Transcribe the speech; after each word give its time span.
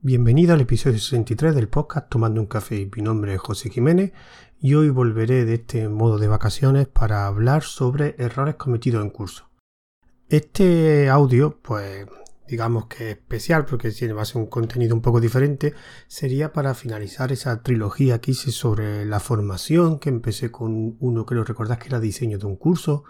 Bienvenido 0.00 0.54
al 0.54 0.60
episodio 0.60 0.96
63 0.96 1.56
del 1.56 1.66
podcast 1.66 2.08
Tomando 2.08 2.40
un 2.40 2.46
café. 2.46 2.88
Mi 2.94 3.02
nombre 3.02 3.34
es 3.34 3.40
José 3.40 3.68
Jiménez 3.68 4.12
y 4.60 4.74
hoy 4.74 4.90
volveré 4.90 5.44
de 5.44 5.54
este 5.54 5.88
modo 5.88 6.18
de 6.18 6.28
vacaciones 6.28 6.86
para 6.86 7.26
hablar 7.26 7.64
sobre 7.64 8.14
errores 8.16 8.54
cometidos 8.54 9.02
en 9.02 9.10
curso. 9.10 9.50
Este 10.28 11.08
audio, 11.08 11.58
pues 11.60 12.06
digamos 12.46 12.86
que 12.86 13.10
especial 13.10 13.64
porque 13.64 13.90
tiene 13.90 14.14
va 14.14 14.22
un 14.36 14.46
contenido 14.46 14.94
un 14.94 15.02
poco 15.02 15.20
diferente, 15.20 15.74
sería 16.06 16.52
para 16.52 16.74
finalizar 16.74 17.32
esa 17.32 17.64
trilogía 17.64 18.20
que 18.20 18.30
hice 18.30 18.52
sobre 18.52 19.04
la 19.04 19.18
formación, 19.18 19.98
que 19.98 20.10
empecé 20.10 20.52
con 20.52 20.96
uno 21.00 21.26
que 21.26 21.34
lo 21.34 21.42
recordás 21.42 21.78
que 21.78 21.88
era 21.88 21.98
diseño 21.98 22.38
de 22.38 22.46
un 22.46 22.54
curso, 22.54 23.02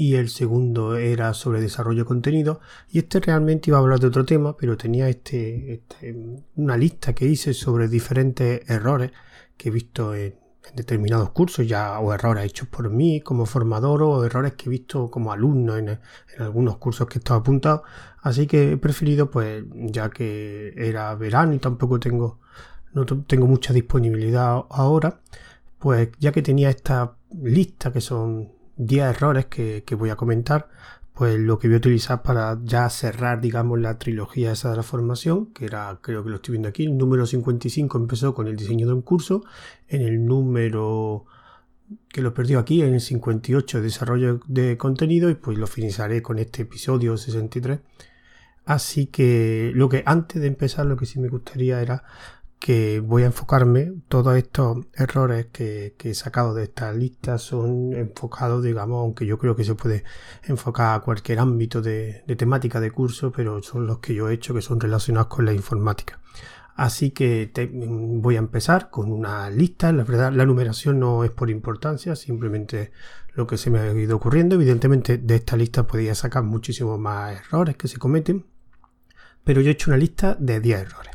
y 0.00 0.14
el 0.14 0.30
segundo 0.30 0.96
era 0.96 1.34
sobre 1.34 1.60
desarrollo 1.60 2.04
de 2.04 2.04
contenido 2.06 2.60
y 2.90 3.00
este 3.00 3.20
realmente 3.20 3.68
iba 3.68 3.76
a 3.76 3.82
hablar 3.82 4.00
de 4.00 4.06
otro 4.06 4.24
tema 4.24 4.56
pero 4.56 4.78
tenía 4.78 5.10
este, 5.10 5.74
este 5.74 6.16
una 6.56 6.78
lista 6.78 7.12
que 7.12 7.26
hice 7.26 7.52
sobre 7.52 7.86
diferentes 7.86 8.62
errores 8.70 9.12
que 9.58 9.68
he 9.68 9.72
visto 9.72 10.14
en, 10.14 10.36
determinados 10.74 11.30
cursos 11.32 11.68
ya 11.68 12.00
o 12.00 12.14
errores 12.14 12.46
hechos 12.46 12.66
por 12.68 12.88
mí 12.88 13.20
como 13.20 13.44
formador 13.44 14.02
o 14.02 14.24
errores 14.24 14.54
que 14.54 14.70
he 14.70 14.70
visto 14.70 15.10
como 15.10 15.32
alumno 15.32 15.76
en, 15.76 15.90
en 15.90 15.98
algunos 16.38 16.78
cursos 16.78 17.06
que 17.06 17.18
he 17.18 17.18
estado 17.18 17.40
apuntado. 17.40 17.82
Así 18.22 18.46
que 18.46 18.72
he 18.72 18.76
preferido 18.76 19.30
pues 19.30 19.64
ya 19.72 20.08
que 20.10 20.72
era 20.76 21.14
verano 21.14 21.52
y 21.54 21.58
tampoco 21.58 21.98
tengo 21.98 22.38
no 22.94 23.04
tengo 23.04 23.46
mucha 23.46 23.72
disponibilidad 23.72 24.64
ahora 24.70 25.20
pues 25.78 26.10
ya 26.18 26.32
que 26.32 26.42
tenía 26.42 26.70
esta 26.70 27.16
lista 27.42 27.92
que 27.92 28.00
son 28.00 28.59
10 28.80 29.16
errores 29.16 29.46
que, 29.46 29.84
voy 29.96 30.10
a 30.10 30.16
comentar, 30.16 30.68
pues 31.12 31.38
lo 31.38 31.58
que 31.58 31.68
voy 31.68 31.74
a 31.74 31.78
utilizar 31.78 32.22
para 32.22 32.58
ya 32.64 32.88
cerrar, 32.88 33.40
digamos, 33.40 33.78
la 33.78 33.98
trilogía 33.98 34.52
esa 34.52 34.70
de 34.70 34.76
la 34.76 34.82
formación, 34.82 35.46
que 35.52 35.66
era, 35.66 35.98
creo 36.00 36.24
que 36.24 36.30
lo 36.30 36.36
estoy 36.36 36.52
viendo 36.52 36.68
aquí, 36.68 36.84
el 36.84 36.96
número 36.96 37.26
55 37.26 37.98
empezó 37.98 38.34
con 38.34 38.46
el 38.46 38.56
diseño 38.56 38.86
de 38.86 38.94
un 38.94 39.02
curso, 39.02 39.44
en 39.86 40.00
el 40.00 40.24
número 40.24 41.26
que 42.08 42.22
lo 42.22 42.32
perdió 42.32 42.58
aquí, 42.58 42.82
en 42.82 42.94
el 42.94 43.00
58 43.00 43.82
desarrollo 43.82 44.40
de 44.46 44.78
contenido, 44.78 45.28
y 45.28 45.34
pues 45.34 45.58
lo 45.58 45.66
finalizaré 45.66 46.22
con 46.22 46.38
este 46.38 46.62
episodio 46.62 47.18
63. 47.18 47.80
Así 48.64 49.06
que 49.06 49.72
lo 49.74 49.88
que 49.88 50.02
antes 50.06 50.40
de 50.40 50.48
empezar, 50.48 50.86
lo 50.86 50.96
que 50.96 51.04
sí 51.04 51.18
me 51.18 51.28
gustaría 51.28 51.82
era 51.82 52.04
que 52.60 53.00
voy 53.00 53.22
a 53.22 53.26
enfocarme, 53.26 53.94
todos 54.08 54.36
estos 54.36 54.86
errores 54.94 55.46
que, 55.46 55.96
he 55.98 56.14
sacado 56.14 56.54
de 56.54 56.64
esta 56.64 56.92
lista 56.92 57.38
son 57.38 57.94
enfocados, 57.94 58.62
digamos, 58.62 58.98
aunque 59.00 59.24
yo 59.24 59.38
creo 59.38 59.56
que 59.56 59.64
se 59.64 59.74
puede 59.74 60.04
enfocar 60.44 60.94
a 60.94 61.00
cualquier 61.00 61.38
ámbito 61.38 61.80
de, 61.80 62.22
temática 62.36 62.78
de 62.78 62.90
curso, 62.90 63.32
pero 63.32 63.62
son 63.62 63.86
los 63.86 63.98
que 64.00 64.14
yo 64.14 64.28
he 64.28 64.34
hecho 64.34 64.52
que 64.52 64.60
son 64.60 64.78
relacionados 64.78 65.28
con 65.28 65.46
la 65.46 65.54
informática. 65.54 66.20
Así 66.76 67.10
que 67.10 67.50
voy 68.20 68.36
a 68.36 68.38
empezar 68.38 68.90
con 68.90 69.10
una 69.10 69.50
lista. 69.50 69.92
La 69.92 70.04
verdad, 70.04 70.32
la 70.32 70.46
numeración 70.46 71.00
no 71.00 71.24
es 71.24 71.30
por 71.30 71.50
importancia, 71.50 72.14
simplemente 72.14 72.92
lo 73.34 73.46
que 73.46 73.56
se 73.56 73.70
me 73.70 73.80
ha 73.80 73.92
ido 73.92 74.16
ocurriendo. 74.16 74.54
Evidentemente, 74.54 75.18
de 75.18 75.36
esta 75.36 75.56
lista 75.56 75.86
podría 75.86 76.14
sacar 76.14 76.42
muchísimos 76.42 76.98
más 76.98 77.38
errores 77.40 77.76
que 77.76 77.88
se 77.88 77.98
cometen, 77.98 78.46
pero 79.44 79.60
yo 79.62 79.70
he 79.70 79.72
hecho 79.72 79.90
una 79.90 79.98
lista 79.98 80.36
de 80.38 80.60
10 80.60 80.80
errores. 80.80 81.10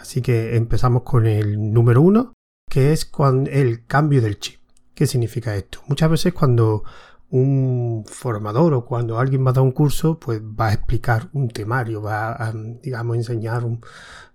Así 0.00 0.22
que 0.22 0.56
empezamos 0.56 1.02
con 1.02 1.26
el 1.26 1.72
número 1.72 2.00
uno, 2.00 2.32
que 2.70 2.92
es 2.92 3.10
el 3.50 3.86
cambio 3.86 4.22
del 4.22 4.38
chip. 4.38 4.60
¿Qué 4.94 5.06
significa 5.06 5.54
esto? 5.54 5.80
Muchas 5.88 6.10
veces 6.10 6.32
cuando 6.32 6.84
un 7.30 8.04
formador 8.06 8.74
o 8.74 8.84
cuando 8.84 9.18
alguien 9.18 9.44
va 9.46 9.50
a 9.50 9.52
dar 9.52 9.62
un 9.62 9.72
curso, 9.72 10.18
pues 10.18 10.40
va 10.42 10.68
a 10.68 10.72
explicar 10.72 11.28
un 11.32 11.48
temario, 11.48 12.02
va 12.02 12.32
a, 12.32 12.52
digamos, 12.52 13.16
enseñar, 13.16 13.64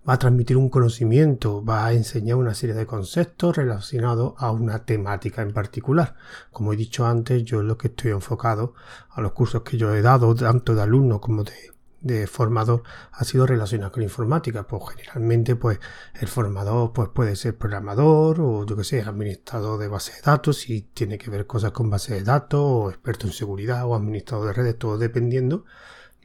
va 0.08 0.14
a 0.14 0.18
transmitir 0.18 0.56
un 0.56 0.70
conocimiento, 0.70 1.64
va 1.64 1.86
a 1.86 1.92
enseñar 1.92 2.36
una 2.36 2.54
serie 2.54 2.74
de 2.74 2.86
conceptos 2.86 3.56
relacionados 3.56 4.34
a 4.38 4.52
una 4.52 4.84
temática 4.84 5.42
en 5.42 5.52
particular. 5.52 6.14
Como 6.52 6.72
he 6.72 6.76
dicho 6.76 7.06
antes, 7.06 7.44
yo 7.44 7.62
lo 7.62 7.76
que 7.76 7.88
estoy 7.88 8.12
enfocado 8.12 8.74
a 9.10 9.20
los 9.20 9.32
cursos 9.32 9.62
que 9.62 9.76
yo 9.76 9.94
he 9.94 10.00
dado, 10.00 10.34
tanto 10.34 10.74
de 10.74 10.82
alumnos 10.82 11.20
como 11.20 11.42
de 11.44 11.75
de 12.06 12.26
formador 12.26 12.82
ha 13.12 13.24
sido 13.24 13.46
relacionado 13.46 13.92
con 13.92 14.02
informática. 14.02 14.66
Pues 14.66 14.82
generalmente, 14.94 15.56
pues 15.56 15.78
el 16.20 16.28
formador 16.28 16.92
pues, 16.92 17.08
puede 17.10 17.36
ser 17.36 17.56
programador 17.56 18.40
o 18.40 18.64
yo 18.64 18.76
que 18.76 18.84
sé, 18.84 19.02
administrador 19.02 19.78
de 19.78 19.88
base 19.88 20.12
de 20.12 20.22
datos, 20.22 20.58
si 20.58 20.82
tiene 20.82 21.18
que 21.18 21.30
ver 21.30 21.46
cosas 21.46 21.72
con 21.72 21.90
base 21.90 22.14
de 22.14 22.22
datos, 22.22 22.60
o 22.60 22.90
experto 22.90 23.26
en 23.26 23.32
seguridad 23.32 23.86
o 23.86 23.94
administrador 23.94 24.48
de 24.48 24.52
redes, 24.52 24.78
todo 24.78 24.98
dependiendo 24.98 25.64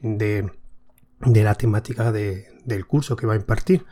de, 0.00 0.50
de 1.20 1.44
la 1.44 1.54
temática 1.54 2.12
del 2.12 2.86
curso 2.86 3.16
que 3.16 3.26
va 3.26 3.34
a 3.34 3.36
impartir. 3.36 3.84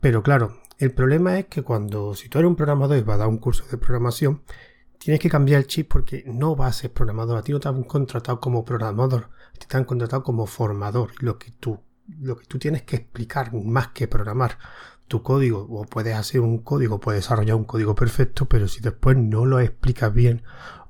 Pero 0.00 0.22
claro, 0.22 0.60
el 0.78 0.92
problema 0.92 1.38
es 1.38 1.46
que 1.46 1.62
cuando, 1.62 2.14
si 2.14 2.28
tú 2.28 2.38
eres 2.38 2.48
un 2.48 2.56
programador 2.56 2.98
y 2.98 3.02
vas 3.02 3.14
a 3.16 3.18
dar 3.18 3.28
un 3.28 3.38
curso 3.38 3.64
de 3.70 3.78
programación, 3.78 4.42
tienes 5.02 5.20
que 5.20 5.28
cambiar 5.28 5.60
el 5.60 5.66
chip 5.66 5.88
porque 5.90 6.22
no 6.26 6.54
vas 6.54 6.76
a 6.76 6.80
ser 6.82 6.92
programador. 6.92 7.36
A 7.36 7.42
ti 7.42 7.50
no 7.50 7.58
te 7.58 7.68
han 7.68 7.82
contratado 7.82 8.40
como 8.40 8.64
programador, 8.64 9.30
te 9.58 9.76
han 9.76 9.84
contratado 9.84 10.22
como 10.22 10.46
formador. 10.46 11.10
Lo 11.18 11.38
que 11.38 11.50
tú, 11.50 11.80
lo 12.20 12.36
que 12.36 12.46
tú 12.46 12.58
tienes 12.58 12.82
que 12.82 12.96
explicar 12.96 13.52
más 13.52 13.88
que 13.88 14.06
programar 14.06 14.58
tu 15.08 15.22
código, 15.22 15.66
o 15.68 15.84
puedes 15.84 16.14
hacer 16.14 16.40
un 16.40 16.58
código, 16.58 17.00
puedes 17.00 17.24
desarrollar 17.24 17.56
un 17.56 17.64
código 17.64 17.96
perfecto, 17.96 18.46
pero 18.46 18.68
si 18.68 18.80
después 18.80 19.16
no 19.16 19.44
lo 19.44 19.58
explicas 19.58 20.14
bien, 20.14 20.42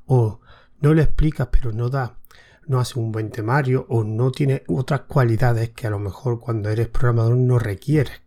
o 0.07 0.41
no 0.81 0.93
lo 0.93 1.01
explicas, 1.01 1.49
pero 1.51 1.73
no 1.73 1.89
da, 1.89 2.19
no 2.67 2.81
hace 2.81 2.99
un 2.99 3.13
buen 3.13 3.31
temario, 3.31 3.87
o 3.89 4.05
no 4.05 4.31
tiene 4.31 4.63
otras 4.69 5.03
cualidades 5.03 5.71
que 5.71 5.87
a 5.87 5.91
lo 5.91 5.99
mejor 5.99 6.39
cuando 6.39 6.69
eres 6.69 6.89
programador 6.89 7.37
no 7.37 7.59
requieres. 7.59 8.21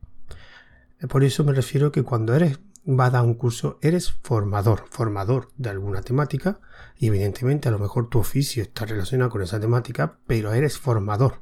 Por 1.07 1.23
eso 1.23 1.43
me 1.43 1.53
refiero 1.53 1.91
que 1.91 2.01
cuando 2.01 2.33
eres 2.33 2.57
va 2.87 3.07
a 3.07 3.09
dar 3.09 3.23
un 3.23 3.33
curso, 3.33 3.79
eres 3.81 4.11
formador, 4.11 4.85
formador 4.89 5.49
de 5.57 5.69
alguna 5.69 6.01
temática 6.01 6.59
y 6.97 7.07
evidentemente 7.07 7.67
a 7.67 7.71
lo 7.71 7.79
mejor 7.79 8.09
tu 8.09 8.19
oficio 8.19 8.63
está 8.63 8.85
relacionado 8.85 9.31
con 9.31 9.41
esa 9.41 9.59
temática, 9.59 10.17
pero 10.27 10.53
eres 10.53 10.77
formador. 10.77 11.41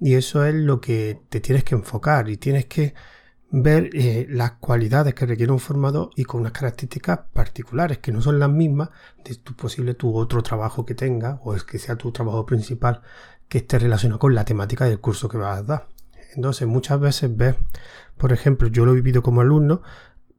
Y 0.00 0.14
eso 0.14 0.44
es 0.44 0.54
lo 0.54 0.80
que 0.80 1.22
te 1.28 1.40
tienes 1.40 1.64
que 1.64 1.74
enfocar 1.74 2.28
y 2.28 2.36
tienes 2.36 2.66
que 2.66 2.94
ver 3.50 3.90
eh, 3.92 4.26
las 4.30 4.52
cualidades 4.52 5.14
que 5.14 5.26
requiere 5.26 5.52
un 5.52 5.60
formador 5.60 6.10
y 6.16 6.24
con 6.24 6.40
unas 6.40 6.52
características 6.52 7.20
particulares 7.34 7.98
que 7.98 8.10
no 8.10 8.22
son 8.22 8.38
las 8.38 8.48
mismas 8.48 8.88
de 9.24 9.34
tu 9.36 9.54
posible 9.54 9.92
tu 9.92 10.16
otro 10.16 10.42
trabajo 10.42 10.86
que 10.86 10.94
tenga 10.94 11.38
o 11.44 11.54
es 11.54 11.62
que 11.62 11.78
sea 11.78 11.96
tu 11.96 12.12
trabajo 12.12 12.46
principal 12.46 13.02
que 13.48 13.58
esté 13.58 13.78
relacionado 13.78 14.18
con 14.18 14.34
la 14.34 14.46
temática 14.46 14.86
del 14.86 15.00
curso 15.00 15.28
que 15.28 15.36
vas 15.36 15.58
a 15.58 15.62
dar. 15.62 15.88
Entonces 16.34 16.66
muchas 16.66 16.98
veces 16.98 17.36
ves, 17.36 17.56
por 18.16 18.32
ejemplo, 18.32 18.68
yo 18.68 18.86
lo 18.86 18.92
he 18.92 18.94
vivido 18.94 19.22
como 19.22 19.42
alumno, 19.42 19.82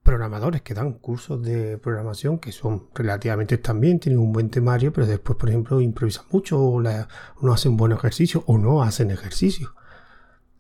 programadores 0.04 0.62
que 0.62 0.74
dan 0.74 0.94
cursos 0.94 1.42
de 1.42 1.78
programación 1.78 2.38
que 2.38 2.52
son 2.52 2.90
relativamente 2.94 3.58
también, 3.58 4.00
tienen 4.00 4.20
un 4.20 4.34
buen 4.34 4.50
temario, 4.50 4.92
pero 4.92 5.08
después, 5.08 5.38
por 5.38 5.50
ejemplo, 5.50 5.82
improvisan 5.82 6.26
mucho 6.30 6.60
o, 6.62 6.82
no 6.82 7.54
hacen 7.54 7.78
buen 7.78 7.94
ejercicio 7.94 8.44
o 8.46 8.58
no 8.58 8.84
hacen 8.84 9.12
ejercicio. 9.12 9.74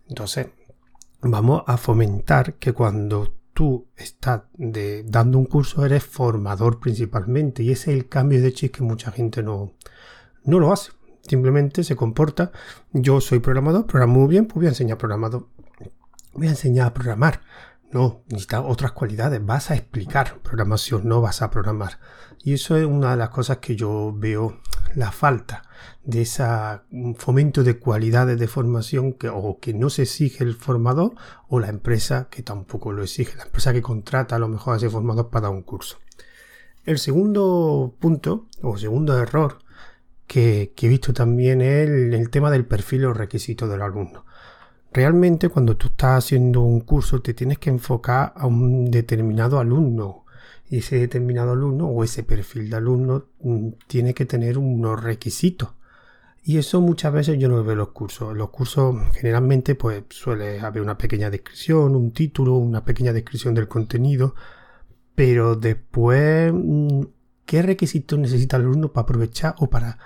Entonces, 0.07 0.47
vamos 1.21 1.63
a 1.67 1.77
fomentar 1.77 2.55
que 2.55 2.73
cuando 2.73 3.35
tú 3.53 3.87
estás 3.95 4.43
dando 4.57 5.37
un 5.37 5.45
curso 5.45 5.85
eres 5.85 6.03
formador 6.03 6.79
principalmente 6.79 7.61
y 7.61 7.71
ese 7.71 7.91
es 7.91 7.97
el 7.97 8.09
cambio 8.09 8.41
de 8.41 8.51
chip 8.51 8.75
que 8.75 8.83
mucha 8.83 9.11
gente 9.11 9.43
no, 9.43 9.73
no 10.45 10.59
lo 10.59 10.71
hace. 10.71 10.91
Simplemente 11.21 11.83
se 11.83 11.95
comporta, 11.95 12.51
yo 12.91 13.21
soy 13.21 13.39
programador, 13.39 13.85
programo 13.87 14.19
muy 14.21 14.27
bien, 14.27 14.45
pues 14.45 14.55
voy 14.55 14.65
a 14.65 14.69
enseñar 14.69 14.97
programador. 14.97 15.47
Voy 16.33 16.47
a 16.47 16.51
enseñar 16.51 16.87
a 16.87 16.93
programar 16.93 17.41
no, 17.93 18.23
necesitas 18.27 18.63
otras 18.65 18.91
cualidades. 18.91 19.45
Vas 19.45 19.71
a 19.71 19.75
explicar 19.75 20.39
programación, 20.41 21.07
no 21.07 21.21
vas 21.21 21.41
a 21.41 21.49
programar. 21.49 21.99
Y 22.43 22.53
eso 22.53 22.75
es 22.75 22.85
una 22.85 23.11
de 23.11 23.17
las 23.17 23.29
cosas 23.29 23.57
que 23.57 23.75
yo 23.75 24.13
veo 24.15 24.59
la 24.95 25.11
falta 25.11 25.63
de 26.03 26.23
ese 26.23 26.43
fomento 27.17 27.63
de 27.63 27.79
cualidades 27.79 28.39
de 28.39 28.47
formación 28.47 29.13
que 29.13 29.29
o 29.29 29.59
que 29.59 29.73
no 29.73 29.89
se 29.89 30.03
exige 30.03 30.43
el 30.43 30.55
formador 30.55 31.13
o 31.47 31.59
la 31.59 31.69
empresa 31.69 32.27
que 32.29 32.43
tampoco 32.43 32.91
lo 32.91 33.03
exige, 33.03 33.37
la 33.37 33.45
empresa 33.45 33.73
que 33.73 33.81
contrata 33.81 34.35
a 34.35 34.39
lo 34.39 34.49
mejor 34.49 34.73
a 34.73 34.77
ese 34.77 34.89
formador 34.89 35.29
para 35.29 35.47
dar 35.47 35.55
un 35.55 35.63
curso. 35.63 35.97
El 36.85 36.99
segundo 36.99 37.95
punto 37.99 38.47
o 38.61 38.77
segundo 38.77 39.17
error 39.17 39.59
que, 40.27 40.73
he 40.75 40.87
visto 40.87 41.13
también 41.13 41.61
es 41.61 41.87
el, 41.89 42.29
tema 42.29 42.51
del 42.51 42.65
perfil 42.65 43.05
o 43.05 43.13
requisitos 43.13 43.69
del 43.69 43.81
alumno. 43.81 44.25
Realmente 44.93 45.49
cuando 45.49 45.75
tú 45.75 45.87
estás 45.87 46.23
haciendo 46.23 46.61
un 46.61 46.81
curso 46.81 47.19
te 47.21 47.33
tienes 47.33 47.57
que 47.57 47.71
enfocar 47.71 48.31
a 48.35 48.45
un 48.45 48.91
determinado 48.91 49.59
alumno 49.59 50.25
y 50.69 50.77
ese 50.77 50.97
determinado 50.97 51.51
alumno 51.51 51.87
o 51.87 52.03
ese 52.03 52.21
perfil 52.23 52.69
de 52.69 52.75
alumno 52.77 53.25
mm, 53.41 53.69
tiene 53.87 54.13
que 54.13 54.25
tener 54.25 54.59
unos 54.59 55.01
requisitos. 55.01 55.69
Y 56.43 56.57
eso 56.57 56.79
muchas 56.79 57.11
veces 57.11 57.39
yo 57.39 57.49
no 57.49 57.57
lo 57.57 57.63
veo 57.63 57.73
en 57.73 57.79
los 57.79 57.89
cursos. 57.89 58.31
En 58.33 58.37
los 58.37 58.49
cursos 58.51 58.95
generalmente 59.13 59.73
pues 59.73 60.03
suele 60.09 60.59
haber 60.59 60.83
una 60.83 60.97
pequeña 60.97 61.31
descripción, 61.31 61.95
un 61.95 62.11
título, 62.11 62.55
una 62.55 62.85
pequeña 62.85 63.13
descripción 63.13 63.55
del 63.55 63.67
contenido, 63.67 64.35
pero 65.15 65.55
después, 65.55 66.53
mm, 66.53 67.01
¿qué 67.45 67.61
requisitos 67.63 68.19
necesita 68.19 68.57
el 68.57 68.63
alumno 68.63 68.93
para 68.93 69.03
aprovechar 69.03 69.55
o 69.57 69.69
para 69.69 69.97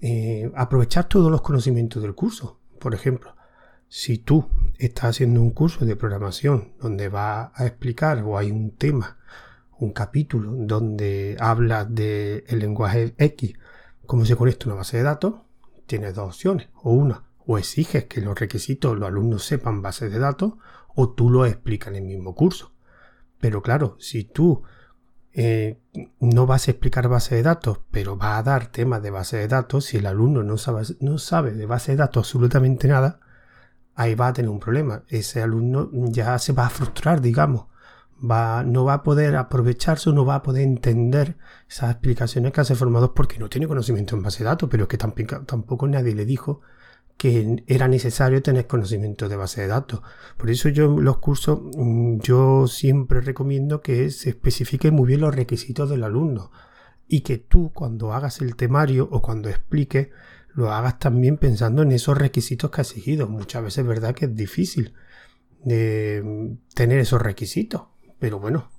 eh, 0.00 0.50
aprovechar 0.56 1.08
todos 1.08 1.30
los 1.30 1.40
conocimientos 1.42 2.02
del 2.02 2.14
curso? 2.14 2.58
Por 2.78 2.94
ejemplo, 2.94 3.34
si 3.88 4.18
tú 4.18 4.48
estás 4.78 5.10
haciendo 5.10 5.40
un 5.40 5.50
curso 5.50 5.84
de 5.84 5.96
programación 5.96 6.72
donde 6.80 7.08
va 7.08 7.52
a 7.54 7.66
explicar 7.66 8.22
o 8.22 8.36
hay 8.36 8.50
un 8.50 8.72
tema, 8.72 9.18
un 9.78 9.92
capítulo 9.92 10.52
donde 10.52 11.36
habla 11.40 11.84
del 11.84 12.44
lenguaje 12.50 13.14
X, 13.18 13.54
cómo 14.06 14.24
se 14.24 14.36
conecta 14.36 14.66
una 14.66 14.76
base 14.76 14.98
de 14.98 15.02
datos, 15.02 15.34
tienes 15.86 16.14
dos 16.14 16.28
opciones. 16.28 16.68
O 16.82 16.92
una, 16.92 17.24
o 17.46 17.58
exiges 17.58 18.04
que 18.04 18.20
los 18.20 18.38
requisitos 18.38 18.98
los 18.98 19.08
alumnos 19.08 19.44
sepan 19.44 19.82
bases 19.82 20.12
de 20.12 20.18
datos, 20.18 20.54
o 20.94 21.10
tú 21.10 21.30
lo 21.30 21.46
explicas 21.46 21.88
en 21.88 21.96
el 21.96 22.04
mismo 22.04 22.34
curso. 22.34 22.72
Pero 23.38 23.62
claro, 23.62 23.96
si 24.00 24.24
tú 24.24 24.62
eh, 25.32 25.78
no 26.18 26.46
vas 26.46 26.66
a 26.66 26.70
explicar 26.70 27.08
base 27.08 27.34
de 27.34 27.42
datos, 27.42 27.80
pero 27.90 28.16
va 28.16 28.38
a 28.38 28.42
dar 28.42 28.68
temas 28.68 29.02
de 29.02 29.10
base 29.10 29.36
de 29.36 29.48
datos, 29.48 29.84
si 29.84 29.98
el 29.98 30.06
alumno 30.06 30.42
no 30.42 30.56
sabe, 30.56 30.82
no 31.00 31.18
sabe 31.18 31.52
de 31.52 31.66
base 31.66 31.92
de 31.92 31.98
datos 31.98 32.26
absolutamente 32.26 32.88
nada, 32.88 33.20
ahí 33.96 34.14
va 34.14 34.28
a 34.28 34.32
tener 34.32 34.50
un 34.50 34.60
problema. 34.60 35.02
Ese 35.08 35.42
alumno 35.42 35.90
ya 35.92 36.38
se 36.38 36.52
va 36.52 36.66
a 36.66 36.70
frustrar, 36.70 37.20
digamos. 37.20 37.66
Va, 38.18 38.62
no 38.62 38.84
va 38.84 38.94
a 38.94 39.02
poder 39.02 39.36
aprovecharse 39.36 40.10
o 40.10 40.12
no 40.12 40.24
va 40.24 40.36
a 40.36 40.42
poder 40.42 40.62
entender 40.62 41.36
esas 41.68 41.90
explicaciones 41.90 42.52
que 42.52 42.60
hace 42.60 42.74
formador 42.74 43.12
porque 43.14 43.38
no 43.38 43.48
tiene 43.48 43.66
conocimiento 43.66 44.16
en 44.16 44.22
base 44.22 44.38
de 44.38 44.50
datos, 44.50 44.68
pero 44.70 44.84
es 44.84 44.88
que 44.88 44.98
tampoco, 44.98 45.88
nadie 45.88 46.14
le 46.14 46.24
dijo 46.24 46.60
que 47.18 47.64
era 47.66 47.88
necesario 47.88 48.42
tener 48.42 48.66
conocimiento 48.66 49.28
de 49.28 49.36
base 49.36 49.62
de 49.62 49.68
datos. 49.68 50.02
Por 50.36 50.50
eso 50.50 50.68
yo 50.68 50.88
los 51.00 51.18
cursos 51.18 51.60
mm, 51.76 52.18
yo 52.20 52.66
siempre 52.68 53.20
recomiendo 53.20 53.80
que 53.80 54.10
se 54.10 54.30
especifiquen 54.30 54.94
muy 54.94 55.06
bien 55.06 55.20
los 55.22 55.34
requisitos 55.34 55.88
del 55.88 56.04
alumno 56.04 56.50
y 57.08 57.20
que 57.20 57.38
tú 57.38 57.72
cuando 57.72 58.12
hagas 58.12 58.40
el 58.40 58.56
temario 58.56 59.08
o 59.10 59.22
cuando 59.22 59.48
expliques 59.48 60.08
lo 60.56 60.72
hagas 60.72 60.98
también 60.98 61.36
pensando 61.36 61.82
en 61.82 61.92
esos 61.92 62.16
requisitos 62.16 62.70
que 62.70 62.80
has 62.80 62.90
exigido. 62.90 63.28
Muchas 63.28 63.62
veces 63.62 63.78
es 63.78 63.86
verdad 63.86 64.14
que 64.14 64.24
es 64.24 64.34
difícil 64.34 64.94
de 65.62 66.22
mm, 66.24 66.74
tener 66.74 66.98
esos 66.98 67.20
requisitos, 67.20 67.82
pero 68.18 68.40
bueno, 68.40 68.70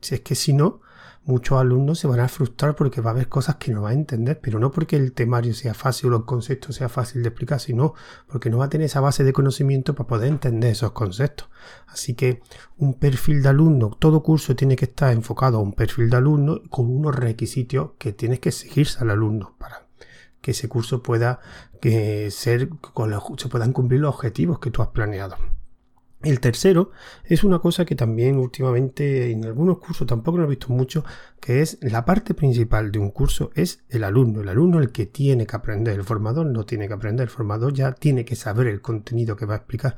si 0.00 0.14
es 0.14 0.22
que 0.22 0.34
si 0.34 0.54
no, 0.54 0.80
muchos 1.26 1.60
alumnos 1.60 1.98
se 1.98 2.06
van 2.06 2.20
a 2.20 2.28
frustrar 2.28 2.74
porque 2.74 3.02
va 3.02 3.10
a 3.10 3.12
haber 3.12 3.28
cosas 3.28 3.56
que 3.56 3.70
no 3.70 3.82
va 3.82 3.90
a 3.90 3.92
entender, 3.92 4.40
pero 4.40 4.58
no 4.58 4.70
porque 4.70 4.96
el 4.96 5.12
temario 5.12 5.52
sea 5.52 5.74
fácil 5.74 6.14
o 6.14 6.16
el 6.16 6.24
concepto 6.24 6.72
sea 6.72 6.88
fácil 6.88 7.22
de 7.22 7.28
explicar, 7.28 7.60
sino 7.60 7.92
porque 8.26 8.48
no 8.48 8.58
va 8.58 8.66
a 8.66 8.70
tener 8.70 8.86
esa 8.86 9.00
base 9.00 9.24
de 9.24 9.34
conocimiento 9.34 9.94
para 9.94 10.06
poder 10.06 10.28
entender 10.28 10.72
esos 10.72 10.92
conceptos. 10.92 11.50
Así 11.86 12.14
que 12.14 12.40
un 12.78 12.94
perfil 12.94 13.42
de 13.42 13.50
alumno, 13.50 13.90
todo 13.98 14.22
curso 14.22 14.56
tiene 14.56 14.76
que 14.76 14.86
estar 14.86 15.12
enfocado 15.12 15.58
a 15.58 15.60
un 15.60 15.74
perfil 15.74 16.08
de 16.08 16.16
alumno 16.16 16.62
con 16.70 16.90
unos 16.90 17.14
requisitos 17.14 17.90
que 17.98 18.14
tienes 18.14 18.40
que 18.40 18.48
exigirse 18.48 19.00
al 19.00 19.10
alumno 19.10 19.54
para 19.58 19.83
que 20.44 20.50
ese 20.50 20.68
curso 20.68 21.02
pueda 21.02 21.40
que 21.80 22.30
ser, 22.30 22.68
se 23.38 23.48
puedan 23.48 23.72
cumplir 23.72 24.00
los 24.00 24.14
objetivos 24.14 24.58
que 24.58 24.70
tú 24.70 24.82
has 24.82 24.88
planeado. 24.88 25.36
El 26.22 26.38
tercero 26.40 26.90
es 27.24 27.44
una 27.44 27.60
cosa 27.60 27.86
que 27.86 27.94
también 27.94 28.36
últimamente 28.36 29.30
en 29.30 29.46
algunos 29.46 29.78
cursos 29.78 30.06
tampoco 30.06 30.36
lo 30.36 30.44
he 30.44 30.48
visto 30.48 30.68
mucho, 30.68 31.02
que 31.40 31.62
es 31.62 31.78
la 31.80 32.04
parte 32.04 32.34
principal 32.34 32.92
de 32.92 32.98
un 32.98 33.10
curso 33.10 33.52
es 33.54 33.84
el 33.88 34.04
alumno, 34.04 34.42
el 34.42 34.48
alumno 34.50 34.80
el 34.80 34.92
que 34.92 35.06
tiene 35.06 35.46
que 35.46 35.56
aprender, 35.56 35.98
el 35.98 36.04
formador 36.04 36.44
no 36.44 36.66
tiene 36.66 36.88
que 36.88 36.94
aprender, 36.94 37.24
el 37.24 37.30
formador 37.30 37.72
ya 37.72 37.92
tiene 37.92 38.26
que 38.26 38.36
saber 38.36 38.66
el 38.66 38.82
contenido 38.82 39.34
que 39.34 39.46
va 39.46 39.54
a 39.54 39.58
explicar, 39.58 39.96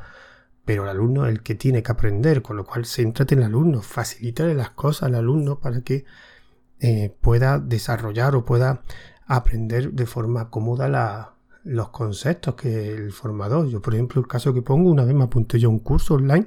pero 0.64 0.84
el 0.84 0.90
alumno 0.90 1.26
el 1.26 1.42
que 1.42 1.56
tiene 1.56 1.82
que 1.82 1.90
aprender, 1.90 2.40
con 2.40 2.56
lo 2.56 2.64
cual 2.64 2.86
céntrate 2.86 3.34
en 3.34 3.40
el 3.40 3.46
alumno, 3.46 3.82
facilitarle 3.82 4.54
las 4.54 4.70
cosas 4.70 5.04
al 5.08 5.16
alumno 5.16 5.58
para 5.58 5.80
que 5.82 6.04
eh, 6.78 7.12
pueda 7.20 7.58
desarrollar 7.58 8.36
o 8.36 8.44
pueda 8.44 8.82
aprender 9.26 9.92
de 9.92 10.06
forma 10.06 10.50
cómoda 10.50 11.34
los 11.64 11.88
conceptos 11.90 12.54
que 12.54 12.94
el 12.94 13.12
formador. 13.12 13.68
Yo, 13.68 13.82
por 13.82 13.94
ejemplo, 13.94 14.20
el 14.20 14.28
caso 14.28 14.54
que 14.54 14.62
pongo, 14.62 14.90
una 14.90 15.04
vez 15.04 15.14
me 15.14 15.24
apunté 15.24 15.58
yo 15.58 15.68
a 15.68 15.72
un 15.72 15.80
curso 15.80 16.14
online 16.14 16.46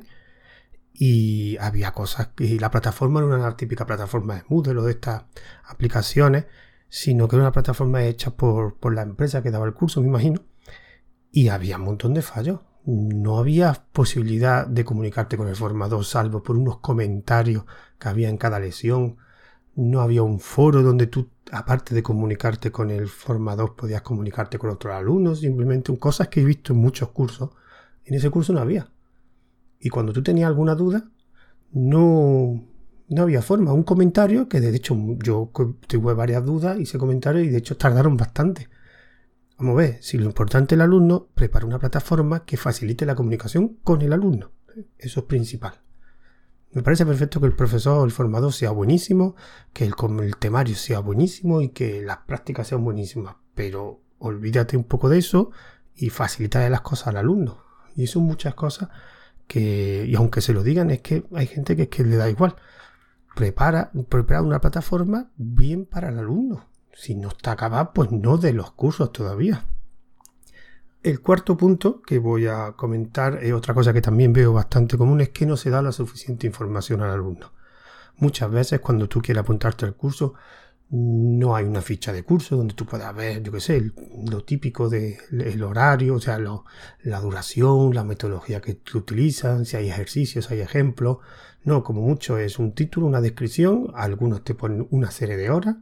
y 0.93 1.57
había 1.57 1.91
cosas 1.91 2.29
y 2.39 2.59
la 2.59 2.71
plataforma 2.71 3.21
no 3.21 3.27
era 3.27 3.37
una 3.37 3.55
típica 3.55 3.85
plataforma 3.85 4.35
de 4.35 4.43
Moodle 4.49 4.79
o 4.79 4.83
de 4.83 4.91
estas 4.91 5.23
aplicaciones, 5.65 6.45
sino 6.89 7.27
que 7.27 7.35
era 7.35 7.43
una 7.43 7.51
plataforma 7.51 8.03
hecha 8.03 8.31
por, 8.31 8.75
por 8.77 8.93
la 8.93 9.03
empresa 9.03 9.43
que 9.43 9.51
daba 9.51 9.65
el 9.65 9.73
curso, 9.73 10.01
me 10.01 10.07
imagino, 10.07 10.41
y 11.31 11.49
había 11.49 11.77
un 11.77 11.83
montón 11.83 12.13
de 12.13 12.21
fallos. 12.21 12.61
No 12.85 13.37
había 13.37 13.85
posibilidad 13.91 14.65
de 14.65 14.83
comunicarte 14.83 15.37
con 15.37 15.47
el 15.47 15.55
formador, 15.55 16.03
salvo 16.05 16.41
por 16.41 16.57
unos 16.57 16.77
comentarios 16.79 17.65
que 17.99 18.09
había 18.09 18.29
en 18.29 18.37
cada 18.37 18.59
lección 18.59 19.17
no 19.79 20.01
había 20.01 20.23
un 20.23 20.39
foro 20.39 20.83
donde 20.83 21.07
tú, 21.07 21.29
aparte 21.51 21.95
de 21.95 22.03
comunicarte 22.03 22.69
con 22.69 22.91
el 22.91 23.07
formador, 23.07 23.75
podías 23.75 24.01
comunicarte 24.01 24.59
con 24.59 24.69
otros 24.71 24.93
alumnos, 24.93 25.39
simplemente 25.39 25.97
cosas 25.97 26.27
que 26.27 26.41
he 26.41 26.45
visto 26.45 26.73
en 26.73 26.79
muchos 26.79 27.09
cursos. 27.09 27.51
En 28.03 28.15
ese 28.15 28.29
curso 28.29 28.51
no 28.51 28.59
había. 28.59 28.91
Y 29.79 29.89
cuando 29.89 30.11
tú 30.11 30.21
tenías 30.21 30.47
alguna 30.47 30.75
duda, 30.75 31.09
no, 31.71 32.61
no 33.07 33.21
había 33.21 33.41
forma. 33.41 33.71
Un 33.71 33.83
comentario 33.83 34.49
que 34.49 34.59
de 34.59 34.75
hecho 34.75 34.97
yo 35.23 35.49
tuve 35.87 36.13
varias 36.13 36.45
dudas, 36.45 36.77
hice 36.77 36.97
comentarios 36.97 37.47
y 37.47 37.49
de 37.49 37.59
hecho 37.59 37.77
tardaron 37.77 38.17
bastante. 38.17 38.67
Vamos 39.57 39.75
a 39.75 39.77
ver, 39.77 39.97
si 40.01 40.17
lo 40.17 40.25
importante 40.25 40.75
es 40.75 40.77
el 40.77 40.81
alumno, 40.81 41.27
prepara 41.33 41.65
una 41.65 41.79
plataforma 41.79 42.43
que 42.43 42.57
facilite 42.57 43.05
la 43.05 43.15
comunicación 43.15 43.77
con 43.83 44.01
el 44.01 44.11
alumno. 44.11 44.51
Eso 44.97 45.21
es 45.21 45.25
principal. 45.25 45.79
Me 46.71 46.83
parece 46.83 47.05
perfecto 47.05 47.39
que 47.39 47.47
el 47.47 47.55
profesor 47.55 48.05
el 48.05 48.11
formador 48.11 48.53
sea 48.53 48.69
buenísimo, 48.71 49.35
que 49.73 49.85
el, 49.85 49.93
el 50.21 50.37
temario 50.37 50.75
sea 50.75 50.99
buenísimo 50.99 51.61
y 51.61 51.69
que 51.69 52.01
las 52.01 52.17
prácticas 52.17 52.67
sean 52.67 52.83
buenísimas, 52.83 53.35
pero 53.55 54.01
olvídate 54.19 54.77
un 54.77 54.83
poco 54.83 55.09
de 55.09 55.17
eso 55.17 55.51
y 55.95 56.09
facilitar 56.09 56.69
las 56.69 56.81
cosas 56.81 57.07
al 57.07 57.17
alumno. 57.17 57.57
Y 57.95 58.07
son 58.07 58.23
muchas 58.23 58.53
cosas 58.53 58.89
que, 59.47 60.05
y 60.07 60.15
aunque 60.15 60.41
se 60.41 60.53
lo 60.53 60.61
digan, 60.61 60.91
es 60.91 61.01
que 61.01 61.25
hay 61.33 61.47
gente 61.47 61.75
que, 61.75 61.83
es 61.83 61.89
que 61.89 62.03
le 62.03 62.17
da 62.17 62.29
igual. 62.29 62.55
Prepara, 63.35 63.91
prepara 64.07 64.41
una 64.41 64.61
plataforma 64.61 65.31
bien 65.37 65.85
para 65.85 66.09
el 66.09 66.19
alumno. 66.19 66.67
Si 66.93 67.15
no 67.15 67.29
está 67.29 67.53
acabada, 67.53 67.93
pues 67.93 68.11
no 68.11 68.37
de 68.37 68.53
los 68.53 68.71
cursos 68.71 69.11
todavía. 69.11 69.65
El 71.01 71.21
cuarto 71.21 71.55
punto 71.55 72.01
que 72.01 72.19
voy 72.19 72.47
a 72.47 72.73
comentar 72.73 73.41
es 73.41 73.53
otra 73.53 73.73
cosa 73.73 73.93
que 73.93 74.01
también 74.01 74.33
veo 74.33 74.51
bastante 74.51 74.97
común, 74.97 75.21
es 75.21 75.29
que 75.29 75.45
no 75.45 75.55
se 75.55 75.69
da 75.69 75.81
la 75.81 75.93
suficiente 75.93 76.45
información 76.45 77.01
al 77.01 77.11
alumno. 77.11 77.53
Muchas 78.17 78.51
veces 78.51 78.81
cuando 78.81 79.07
tú 79.07 79.21
quieres 79.21 79.41
apuntarte 79.41 79.85
al 79.85 79.95
curso, 79.95 80.33
no 80.89 81.55
hay 81.55 81.63
una 81.65 81.81
ficha 81.81 82.11
de 82.11 82.23
curso 82.23 82.57
donde 82.57 82.73
tú 82.73 82.85
puedas 82.85 83.15
ver, 83.15 83.41
yo 83.43 83.51
qué 83.51 83.61
sé, 83.61 83.91
lo 84.29 84.43
típico 84.43 84.89
del 84.89 85.63
horario, 85.63 86.15
o 86.15 86.19
sea, 86.19 86.37
la 86.39 87.21
duración, 87.21 87.93
la 87.95 88.03
metodología 88.03 88.59
que 88.59 88.81
utilizan, 88.93 89.65
si 89.65 89.77
hay 89.77 89.89
ejercicios, 89.89 90.51
hay 90.51 90.59
ejemplos. 90.59 91.19
No, 91.63 91.83
como 91.83 92.01
mucho 92.01 92.37
es 92.37 92.59
un 92.59 92.73
título, 92.73 93.07
una 93.07 93.21
descripción, 93.21 93.91
algunos 93.95 94.43
te 94.43 94.53
ponen 94.55 94.87
una 94.91 95.11
serie 95.11 95.37
de 95.37 95.49
horas 95.49 95.77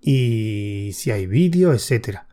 y 0.00 0.90
si 0.94 1.10
hay 1.10 1.26
vídeo, 1.26 1.72
etcétera. 1.72 2.28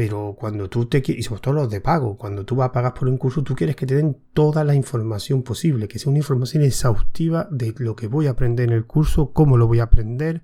Pero 0.00 0.34
cuando 0.34 0.70
tú 0.70 0.86
te 0.86 1.02
y 1.06 1.22
sobre 1.22 1.42
todo 1.42 1.52
los 1.52 1.68
de 1.68 1.82
pago, 1.82 2.16
cuando 2.16 2.46
tú 2.46 2.56
vas 2.56 2.70
a 2.70 2.72
pagar 2.72 2.94
por 2.94 3.06
un 3.06 3.18
curso, 3.18 3.42
tú 3.42 3.54
quieres 3.54 3.76
que 3.76 3.84
te 3.84 3.96
den 3.96 4.16
toda 4.32 4.64
la 4.64 4.74
información 4.74 5.42
posible, 5.42 5.88
que 5.88 5.98
sea 5.98 6.08
una 6.08 6.20
información 6.20 6.62
exhaustiva 6.62 7.46
de 7.50 7.74
lo 7.76 7.94
que 7.94 8.06
voy 8.06 8.26
a 8.26 8.30
aprender 8.30 8.70
en 8.70 8.74
el 8.74 8.86
curso, 8.86 9.34
cómo 9.34 9.58
lo 9.58 9.66
voy 9.66 9.80
a 9.80 9.82
aprender, 9.82 10.42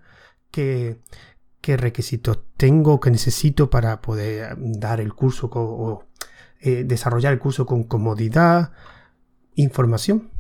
qué, 0.51 1.01
qué 1.63 1.79
requisitos 1.79 2.41
tengo, 2.59 3.01
qué 3.01 3.11
necesito 3.11 3.71
para 3.71 4.03
poder 4.03 4.59
dar 4.59 5.01
el 5.01 5.15
curso 5.15 5.49
o 5.51 6.05
eh, 6.61 6.85
desarrollar 6.85 7.33
el 7.33 7.39
curso 7.39 7.65
con 7.65 7.85
comodidad, 7.85 8.73
información. 9.55 10.33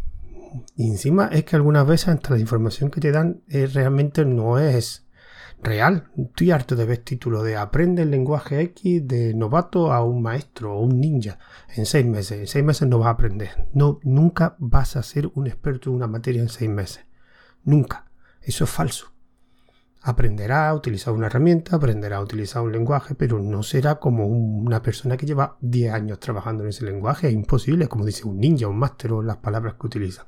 Y 0.77 0.91
encima 0.91 1.31
es 1.33 1.45
que 1.45 1.57
algunas 1.57 1.87
veces 1.87 2.09
hasta 2.09 2.35
la 2.35 2.41
información 2.41 2.91
que 2.91 3.01
te 3.01 3.13
dan 3.13 3.41
eh, 3.49 3.67
realmente 3.67 4.27
no 4.27 4.59
es 4.59 5.06
real. 5.63 6.09
Estoy 6.17 6.51
harto 6.51 6.77
de 6.77 6.85
ver 6.85 6.99
títulos 6.99 7.45
de 7.45 7.57
aprende 7.57 8.03
el 8.03 8.11
lenguaje 8.11 8.61
X 8.61 9.07
de 9.07 9.35
novato 9.35 9.93
a 9.93 10.03
un 10.05 10.23
maestro 10.23 10.75
o 10.75 10.81
un 10.81 11.01
ninja 11.01 11.39
en 11.75 11.87
seis 11.87 12.07
meses. 12.07 12.41
En 12.41 12.47
seis 12.47 12.65
meses 12.65 12.89
no 12.89 12.99
vas 12.99 13.09
a 13.09 13.11
aprender. 13.11 13.69
No, 13.73 14.01
nunca 14.03 14.57
vas 14.59 14.97
a 14.97 15.03
ser 15.03 15.31
un 15.35 15.47
experto 15.47 15.91
en 15.91 15.97
una 15.97 16.07
materia 16.07 16.43
en 16.43 16.49
seis 16.49 16.71
meses. 16.71 17.05
Nunca. 17.65 18.07
Eso 18.43 18.65
es 18.65 18.71
falso. 18.71 19.13
Aprenderá 20.03 20.69
a 20.69 20.75
utilizar 20.75 21.13
una 21.13 21.27
herramienta, 21.27 21.75
aprenderá 21.75 22.19
a 22.19 22.23
utilizar 22.23 22.63
un 22.63 22.71
lenguaje, 22.71 23.17
pero 23.17 23.41
no 23.41 23.65
será 23.65 23.97
como 23.97 24.27
una 24.27 24.81
persona 24.81 25.17
que 25.17 25.27
lleva 25.27 25.57
10 25.63 25.93
años 25.93 26.21
trabajando 26.21 26.63
en 26.63 26.69
ese 26.69 26.85
lenguaje. 26.85 27.27
Es 27.27 27.35
imposible, 27.35 27.89
como 27.89 28.05
dice 28.05 28.25
un 28.25 28.39
ninja, 28.39 28.69
un 28.69 28.79
máster 28.79 29.13
o 29.13 29.23
las 29.23 29.39
palabras 29.39 29.75
que 29.75 29.87
utiliza. 29.87 30.27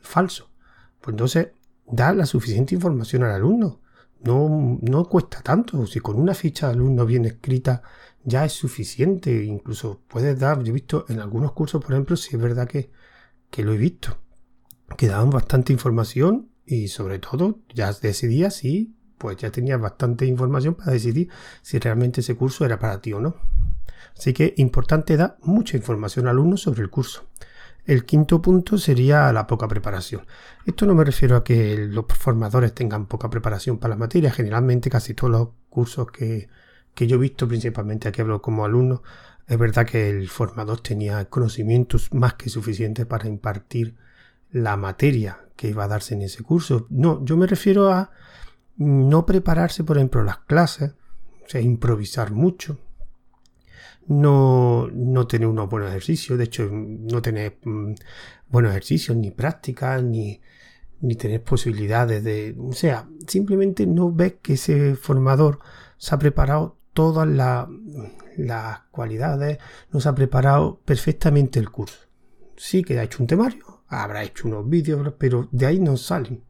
Falso. 0.00 0.50
Pues 0.98 1.12
entonces, 1.12 1.48
da 1.86 2.14
la 2.14 2.24
suficiente 2.24 2.74
información 2.74 3.24
al 3.24 3.32
alumno 3.32 3.81
no, 4.24 4.78
no 4.80 5.08
cuesta 5.08 5.42
tanto. 5.42 5.86
Si 5.86 6.00
con 6.00 6.20
una 6.20 6.34
ficha 6.34 6.68
de 6.68 6.74
alumno 6.74 7.06
bien 7.06 7.24
escrita 7.24 7.82
ya 8.24 8.44
es 8.44 8.52
suficiente. 8.52 9.44
Incluso 9.44 10.00
puedes 10.08 10.38
dar, 10.38 10.62
yo 10.62 10.70
he 10.70 10.74
visto 10.74 11.04
en 11.08 11.20
algunos 11.20 11.52
cursos, 11.52 11.82
por 11.82 11.92
ejemplo, 11.92 12.16
si 12.16 12.36
es 12.36 12.42
verdad 12.42 12.68
que, 12.68 12.90
que 13.50 13.64
lo 13.64 13.72
he 13.72 13.78
visto, 13.78 14.18
que 14.96 15.08
daban 15.08 15.30
bastante 15.30 15.72
información 15.72 16.50
y 16.64 16.88
sobre 16.88 17.18
todo 17.18 17.58
ya 17.74 17.92
decidías 17.92 18.54
si, 18.54 18.94
pues 19.18 19.36
ya 19.36 19.50
tenías 19.50 19.80
bastante 19.80 20.26
información 20.26 20.74
para 20.74 20.92
decidir 20.92 21.28
si 21.62 21.78
realmente 21.78 22.20
ese 22.20 22.36
curso 22.36 22.64
era 22.64 22.78
para 22.78 23.00
ti 23.00 23.12
o 23.12 23.20
no. 23.20 23.36
Así 24.16 24.32
que 24.32 24.54
importante 24.58 25.16
da 25.16 25.36
mucha 25.42 25.76
información 25.76 26.26
al 26.26 26.32
alumno 26.32 26.56
sobre 26.56 26.82
el 26.82 26.90
curso. 26.90 27.24
El 27.84 28.04
quinto 28.04 28.40
punto 28.40 28.78
sería 28.78 29.32
la 29.32 29.46
poca 29.46 29.66
preparación. 29.66 30.24
Esto 30.64 30.86
no 30.86 30.94
me 30.94 31.04
refiero 31.04 31.36
a 31.36 31.42
que 31.42 31.76
los 31.76 32.04
formadores 32.08 32.74
tengan 32.74 33.06
poca 33.06 33.28
preparación 33.28 33.78
para 33.78 33.90
las 33.90 33.98
materias. 33.98 34.34
Generalmente 34.34 34.88
casi 34.88 35.14
todos 35.14 35.32
los 35.32 35.48
cursos 35.68 36.10
que, 36.12 36.48
que 36.94 37.06
yo 37.06 37.16
he 37.16 37.20
visto, 37.20 37.48
principalmente 37.48 38.08
aquí 38.08 38.20
hablo 38.20 38.40
como 38.40 38.64
alumno, 38.64 39.02
es 39.48 39.58
verdad 39.58 39.86
que 39.86 40.10
el 40.10 40.28
formador 40.28 40.80
tenía 40.80 41.24
conocimientos 41.24 42.12
más 42.12 42.34
que 42.34 42.48
suficientes 42.48 43.06
para 43.06 43.26
impartir 43.26 43.96
la 44.52 44.76
materia 44.76 45.38
que 45.56 45.68
iba 45.68 45.84
a 45.84 45.88
darse 45.88 46.14
en 46.14 46.22
ese 46.22 46.42
curso. 46.42 46.86
No, 46.90 47.24
yo 47.24 47.36
me 47.36 47.46
refiero 47.46 47.90
a 47.90 48.12
no 48.76 49.26
prepararse, 49.26 49.84
por 49.84 49.96
ejemplo, 49.96 50.22
las 50.22 50.38
clases, 50.38 50.94
o 51.44 51.48
sea, 51.48 51.60
improvisar 51.60 52.30
mucho, 52.30 52.78
no, 54.06 54.88
no 54.92 55.26
tener 55.26 55.48
unos 55.48 55.68
buenos 55.68 55.90
ejercicios, 55.90 56.38
de 56.38 56.44
hecho, 56.44 56.68
no 56.70 57.22
tener 57.22 57.58
mm, 57.64 57.94
buenos 58.48 58.70
ejercicios, 58.72 59.16
ni 59.16 59.30
prácticas, 59.30 60.02
ni, 60.02 60.40
ni 61.00 61.14
tener 61.16 61.42
posibilidades 61.42 62.24
de. 62.24 62.54
O 62.58 62.72
sea, 62.72 63.08
simplemente 63.26 63.86
no 63.86 64.12
ves 64.12 64.34
que 64.42 64.54
ese 64.54 64.96
formador 64.96 65.60
se 65.98 66.14
ha 66.14 66.18
preparado 66.18 66.78
todas 66.92 67.28
las 67.28 68.80
cualidades, 68.90 69.58
no 69.90 70.00
se 70.00 70.08
ha 70.08 70.14
preparado 70.14 70.80
perfectamente 70.84 71.58
el 71.58 71.70
curso. 71.70 71.98
Sí 72.56 72.84
que 72.84 72.98
ha 72.98 73.04
hecho 73.04 73.22
un 73.22 73.26
temario, 73.26 73.84
habrá 73.88 74.22
hecho 74.24 74.48
unos 74.48 74.68
vídeos, 74.68 75.14
pero 75.18 75.48
de 75.52 75.66
ahí 75.66 75.78
no 75.80 75.96
salen. 75.96 76.44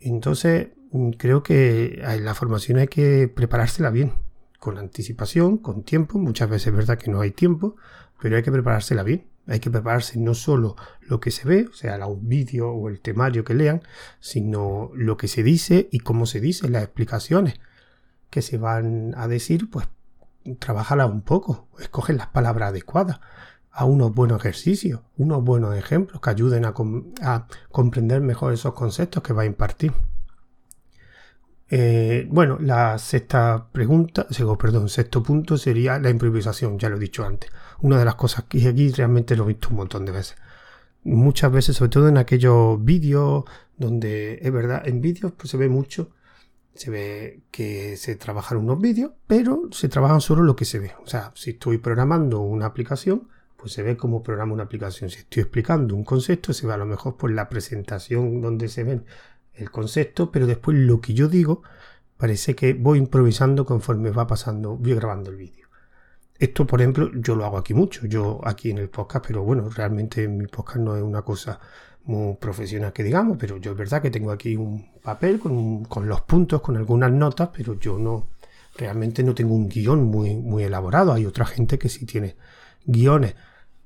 Entonces, 0.00 0.68
mm, 0.92 1.10
creo 1.10 1.42
que 1.42 2.02
la 2.20 2.34
formación 2.34 2.78
hay 2.78 2.88
que 2.88 3.28
preparársela 3.28 3.90
bien 3.90 4.27
con 4.58 4.78
anticipación, 4.78 5.58
con 5.58 5.82
tiempo. 5.82 6.18
Muchas 6.18 6.50
veces 6.50 6.68
es 6.68 6.74
verdad 6.74 6.98
que 6.98 7.10
no 7.10 7.20
hay 7.20 7.30
tiempo, 7.30 7.76
pero 8.20 8.36
hay 8.36 8.42
que 8.42 8.52
preparársela 8.52 9.02
bien. 9.02 9.26
Hay 9.46 9.60
que 9.60 9.70
prepararse 9.70 10.18
no 10.18 10.34
solo 10.34 10.76
lo 11.00 11.20
que 11.20 11.30
se 11.30 11.48
ve, 11.48 11.66
o 11.70 11.72
sea, 11.72 11.96
los 11.96 12.18
vídeos 12.20 12.70
o 12.70 12.88
el 12.88 13.00
temario 13.00 13.44
que 13.44 13.54
lean, 13.54 13.82
sino 14.20 14.90
lo 14.94 15.16
que 15.16 15.26
se 15.26 15.42
dice 15.42 15.88
y 15.90 16.00
cómo 16.00 16.26
se 16.26 16.40
dice, 16.40 16.68
las 16.68 16.82
explicaciones 16.82 17.58
que 18.28 18.42
se 18.42 18.58
van 18.58 19.14
a 19.16 19.26
decir, 19.26 19.70
pues 19.70 19.88
trabajala 20.58 21.06
un 21.06 21.22
poco, 21.22 21.68
escoge 21.78 22.12
las 22.12 22.26
palabras 22.26 22.70
adecuadas, 22.70 23.20
a 23.70 23.84
unos 23.86 24.12
buenos 24.12 24.40
ejercicios, 24.40 25.00
unos 25.16 25.42
buenos 25.42 25.76
ejemplos 25.76 26.20
que 26.20 26.30
ayuden 26.30 26.66
a 26.66 27.46
comprender 27.70 28.20
mejor 28.20 28.52
esos 28.52 28.74
conceptos 28.74 29.22
que 29.22 29.32
va 29.32 29.42
a 29.42 29.46
impartir. 29.46 29.94
Eh, 31.70 32.26
bueno, 32.30 32.58
la 32.60 32.96
sexta 32.98 33.68
pregunta, 33.70 34.26
perdón, 34.58 34.88
sexto 34.88 35.22
punto 35.22 35.58
sería 35.58 35.98
la 35.98 36.10
improvisación, 36.10 36.78
ya 36.78 36.88
lo 36.88 36.96
he 36.96 37.00
dicho 37.00 37.24
antes. 37.24 37.50
Una 37.80 37.98
de 37.98 38.04
las 38.04 38.14
cosas 38.14 38.44
que 38.44 38.66
aquí 38.66 38.90
realmente 38.90 39.36
lo 39.36 39.44
he 39.44 39.48
visto 39.48 39.68
un 39.70 39.76
montón 39.76 40.04
de 40.04 40.12
veces. 40.12 40.36
Muchas 41.04 41.52
veces, 41.52 41.76
sobre 41.76 41.90
todo 41.90 42.08
en 42.08 42.18
aquellos 42.18 42.82
vídeos 42.84 43.44
donde 43.76 44.38
es 44.42 44.52
verdad, 44.52 44.86
en 44.86 45.00
vídeos 45.00 45.32
pues 45.36 45.50
se 45.50 45.56
ve 45.56 45.68
mucho, 45.68 46.10
se 46.74 46.90
ve 46.90 47.42
que 47.50 47.96
se 47.96 48.16
trabajan 48.16 48.58
unos 48.58 48.80
vídeos, 48.80 49.12
pero 49.26 49.68
se 49.72 49.88
trabajan 49.88 50.20
solo 50.20 50.42
lo 50.42 50.56
que 50.56 50.64
se 50.64 50.78
ve. 50.78 50.92
O 51.04 51.06
sea, 51.06 51.32
si 51.34 51.50
estoy 51.50 51.78
programando 51.78 52.40
una 52.40 52.66
aplicación, 52.66 53.28
pues 53.56 53.72
se 53.72 53.82
ve 53.82 53.96
cómo 53.96 54.22
programa 54.22 54.52
una 54.54 54.64
aplicación. 54.64 55.10
Si 55.10 55.18
estoy 55.18 55.42
explicando 55.42 55.94
un 55.94 56.04
concepto, 56.04 56.52
se 56.52 56.66
ve 56.66 56.72
a 56.72 56.78
lo 56.78 56.86
mejor 56.86 57.16
por 57.16 57.30
la 57.30 57.48
presentación 57.48 58.40
donde 58.40 58.68
se 58.68 58.84
ven 58.84 59.04
el 59.58 59.70
concepto, 59.70 60.30
pero 60.30 60.46
después 60.46 60.76
lo 60.76 61.00
que 61.00 61.14
yo 61.14 61.28
digo 61.28 61.62
parece 62.16 62.54
que 62.54 62.74
voy 62.74 62.98
improvisando 62.98 63.64
conforme 63.64 64.10
va 64.10 64.26
pasando, 64.26 64.76
voy 64.76 64.94
grabando 64.94 65.30
el 65.30 65.36
vídeo. 65.36 65.68
Esto, 66.38 66.66
por 66.66 66.80
ejemplo, 66.80 67.10
yo 67.14 67.34
lo 67.34 67.44
hago 67.44 67.58
aquí 67.58 67.74
mucho, 67.74 68.06
yo 68.06 68.40
aquí 68.44 68.70
en 68.70 68.78
el 68.78 68.88
podcast, 68.88 69.26
pero 69.26 69.42
bueno, 69.42 69.68
realmente 69.70 70.28
mi 70.28 70.46
podcast 70.46 70.78
no 70.78 70.96
es 70.96 71.02
una 71.02 71.22
cosa 71.22 71.58
muy 72.04 72.36
profesional 72.36 72.92
que 72.92 73.02
digamos, 73.02 73.36
pero 73.38 73.58
yo 73.58 73.72
es 73.72 73.76
verdad 73.76 74.00
que 74.00 74.10
tengo 74.10 74.30
aquí 74.30 74.56
un 74.56 75.00
papel 75.02 75.38
con, 75.38 75.84
con 75.84 76.08
los 76.08 76.20
puntos, 76.22 76.60
con 76.60 76.76
algunas 76.76 77.12
notas, 77.12 77.50
pero 77.54 77.78
yo 77.78 77.98
no, 77.98 78.28
realmente 78.76 79.22
no 79.22 79.34
tengo 79.34 79.54
un 79.54 79.68
guion 79.68 80.04
muy, 80.04 80.36
muy 80.36 80.62
elaborado. 80.62 81.12
Hay 81.12 81.26
otra 81.26 81.44
gente 81.44 81.78
que 81.78 81.88
sí 81.88 82.06
tiene 82.06 82.36
guiones 82.84 83.34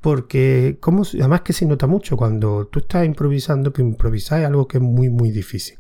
porque 0.03 0.79
además 0.83 1.43
que 1.43 1.53
se 1.53 1.65
nota 1.65 1.87
mucho 1.87 2.17
cuando 2.17 2.67
tú 2.67 2.81
estás 2.81 3.07
improvisando, 3.07 3.73
que 3.73 3.83
improvisar 3.83 4.45
algo 4.45 4.67
que 4.67 4.79
es 4.79 4.83
muy 4.83 5.09
muy 5.09 5.31
difícil. 5.31 5.79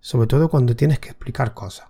Sobre 0.00 0.28
todo 0.28 0.48
cuando 0.48 0.76
tienes 0.76 1.00
que 1.00 1.08
explicar 1.10 1.52
cosas. 1.52 1.88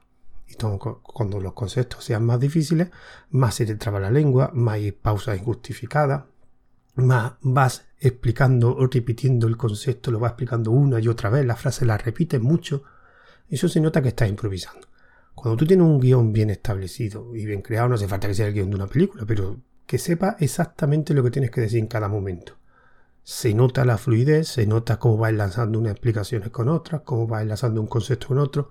Y 0.49 0.54
cuando 0.54 1.38
los 1.38 1.52
conceptos 1.52 2.02
sean 2.02 2.25
más 2.25 2.40
difíciles, 2.40 2.88
más 3.30 3.56
se 3.56 3.66
te 3.66 3.75
traba 3.75 4.00
la 4.00 4.11
lengua, 4.11 4.50
más 4.54 4.76
hay 4.76 4.92
pausas 4.92 5.38
injustificadas, 5.38 6.25
más 6.95 7.35
vas 7.42 7.85
explicando 8.00 8.75
o 8.75 8.87
repitiendo 8.87 9.47
el 9.47 9.59
concepto, 9.59 10.11
lo 10.11 10.18
vas 10.18 10.30
explicando 10.30 10.71
una 10.71 10.99
y 10.99 11.09
otra 11.09 11.28
vez, 11.28 11.45
la 11.45 11.56
frase 11.56 11.85
la 11.85 11.99
repites 11.99 12.40
mucho. 12.40 12.85
Eso 13.50 13.68
se 13.68 13.80
nota 13.80 14.00
que 14.00 14.09
estás 14.09 14.30
improvisando. 14.30 14.88
Cuando 15.35 15.59
tú 15.59 15.66
tienes 15.66 15.87
un 15.87 16.00
guion 16.00 16.33
bien 16.33 16.49
establecido 16.49 17.37
y 17.37 17.45
bien 17.45 17.61
creado, 17.61 17.90
no 17.90 17.97
hace 17.97 18.09
falta 18.09 18.28
que 18.28 18.35
sea 18.35 18.47
el 18.47 18.54
guion 18.54 18.71
de 18.71 18.76
una 18.76 18.87
película, 18.87 19.25
pero 19.26 19.59
que 19.87 19.99
sepa 19.99 20.37
exactamente 20.40 21.14
lo 21.14 21.23
que 21.23 21.31
tienes 21.31 21.50
que 21.50 21.61
decir 21.61 21.78
en 21.78 21.87
cada 21.87 22.09
momento. 22.09 22.55
Se 23.23 23.55
nota 23.55 23.85
la 23.85 23.99
fluidez, 23.99 24.49
se 24.49 24.66
nota 24.66 24.99
cómo 24.99 25.19
va 25.19 25.31
enlazando 25.31 25.78
unas 25.78 25.93
explicaciones 25.93 26.50
con 26.50 26.69
otras, 26.69 27.02
cómo 27.02 27.26
va 27.26 27.43
enlazando 27.43 27.81
un 27.81 27.87
concepto 27.87 28.28
con 28.28 28.38
otro. 28.38 28.71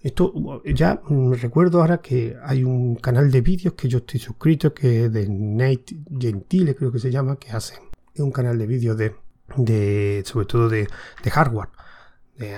Esto 0.00 0.62
ya 0.64 1.00
me 1.08 1.36
recuerdo 1.36 1.80
ahora 1.80 1.98
que 1.98 2.36
hay 2.44 2.62
un 2.62 2.96
canal 2.96 3.30
de 3.32 3.40
vídeos 3.40 3.74
que 3.74 3.88
yo 3.88 3.98
estoy 3.98 4.20
suscrito, 4.20 4.72
que 4.74 5.06
es 5.06 5.12
de 5.12 5.26
Nate 5.28 5.96
Gentile, 6.16 6.76
creo 6.76 6.92
que 6.92 6.98
se 6.98 7.10
llama, 7.10 7.36
que 7.36 7.50
hace. 7.50 7.74
Un 8.18 8.30
canal 8.30 8.58
de 8.58 8.66
vídeos 8.66 8.96
de, 8.96 9.16
de, 9.56 10.22
sobre 10.24 10.46
todo 10.46 10.68
de, 10.68 10.86
de 11.22 11.30
hardware. 11.30 11.68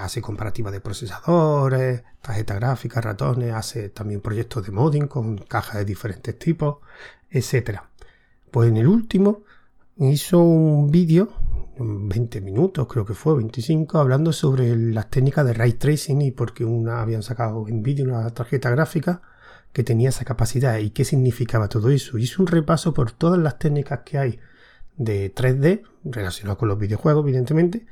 hace 0.03 0.21
comparativa 0.21 0.71
de 0.71 0.81
procesadores, 0.81 2.03
tarjetas 2.21 2.59
gráficas, 2.59 3.05
ratones, 3.05 3.55
hace 3.55 3.89
también 3.89 4.21
proyectos 4.21 4.67
de 4.67 4.73
modding 4.73 5.07
con 5.07 5.39
cajas 5.39 5.77
de 5.77 5.85
diferentes 5.85 6.39
tipos, 6.39 6.79
etcétera. 7.31 7.89
Pues 8.51 8.69
en 8.69 8.77
el 8.77 8.87
último 8.87 9.43
hizo 9.99 10.41
un 10.41 10.91
vídeo, 10.91 11.29
20 11.79 12.41
minutos 12.41 12.87
creo 12.89 13.05
que 13.05 13.15
fue, 13.15 13.37
25, 13.37 13.99
hablando 13.99 14.33
sobre 14.33 14.75
las 14.77 15.11
técnicas 15.11 15.47
de 15.47 15.55
ray 15.55 15.75
tracing 15.75 16.23
y 16.23 16.31
porque 16.31 16.65
una 16.65 17.01
habían 17.03 17.23
sacado 17.23 17.69
en 17.69 17.83
vídeo 17.83 18.05
una 18.07 18.31
tarjeta 18.31 18.71
gráfica 18.71 19.23
que 19.73 19.85
tenía 19.85 20.09
esa 20.09 20.25
capacidad 20.25 20.79
y 20.79 20.91
qué 20.91 21.05
significaba 21.05 21.69
todo 21.69 21.91
eso. 21.91 22.19
Hizo 22.19 22.43
un 22.43 22.47
repaso 22.47 22.95
por 22.95 23.13
todas 23.13 23.39
las 23.39 23.59
técnicas 23.59 24.01
que 24.05 24.19
hay 24.19 24.39
de 24.97 25.33
3D 25.35 25.83
relacionadas 26.05 26.59
con 26.59 26.69
los 26.69 26.79
videojuegos, 26.79 27.23
evidentemente, 27.25 27.87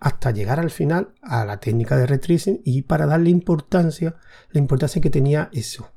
hasta 0.00 0.30
llegar 0.30 0.60
al 0.60 0.70
final 0.70 1.14
a 1.22 1.44
la 1.44 1.58
técnica 1.58 1.96
de 1.96 2.06
ray 2.06 2.18
tracing 2.18 2.60
y 2.64 2.82
para 2.82 3.06
darle 3.06 3.30
importancia, 3.30 4.16
la 4.50 4.60
importancia 4.60 5.02
que 5.02 5.10
tenía 5.10 5.48
eso, 5.52 5.90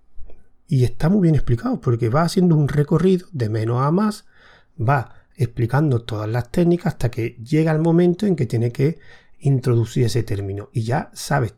y 0.70 0.84
está 0.84 1.10
muy 1.10 1.24
bien 1.24 1.36
explicado 1.36 1.82
porque 1.82 2.10
va 2.10 2.22
haciendo 2.22 2.56
un 2.56 2.68
recorrido 2.68 3.28
de 3.32 3.50
menos 3.50 3.82
a 3.82 3.90
más, 3.90 4.26
va 4.80 5.16
explicando 5.36 6.04
todas 6.04 6.30
las 6.30 6.52
técnicas 6.52 6.94
hasta 6.94 7.10
que 7.10 7.40
llega 7.44 7.72
el 7.72 7.80
momento 7.80 8.28
en 8.28 8.36
que 8.36 8.46
tiene 8.46 8.72
que 8.72 9.00
introducir 9.40 10.06
ese 10.06 10.22
término. 10.22 10.70
Y 10.72 10.84
ya 10.84 11.10
sabes, 11.14 11.56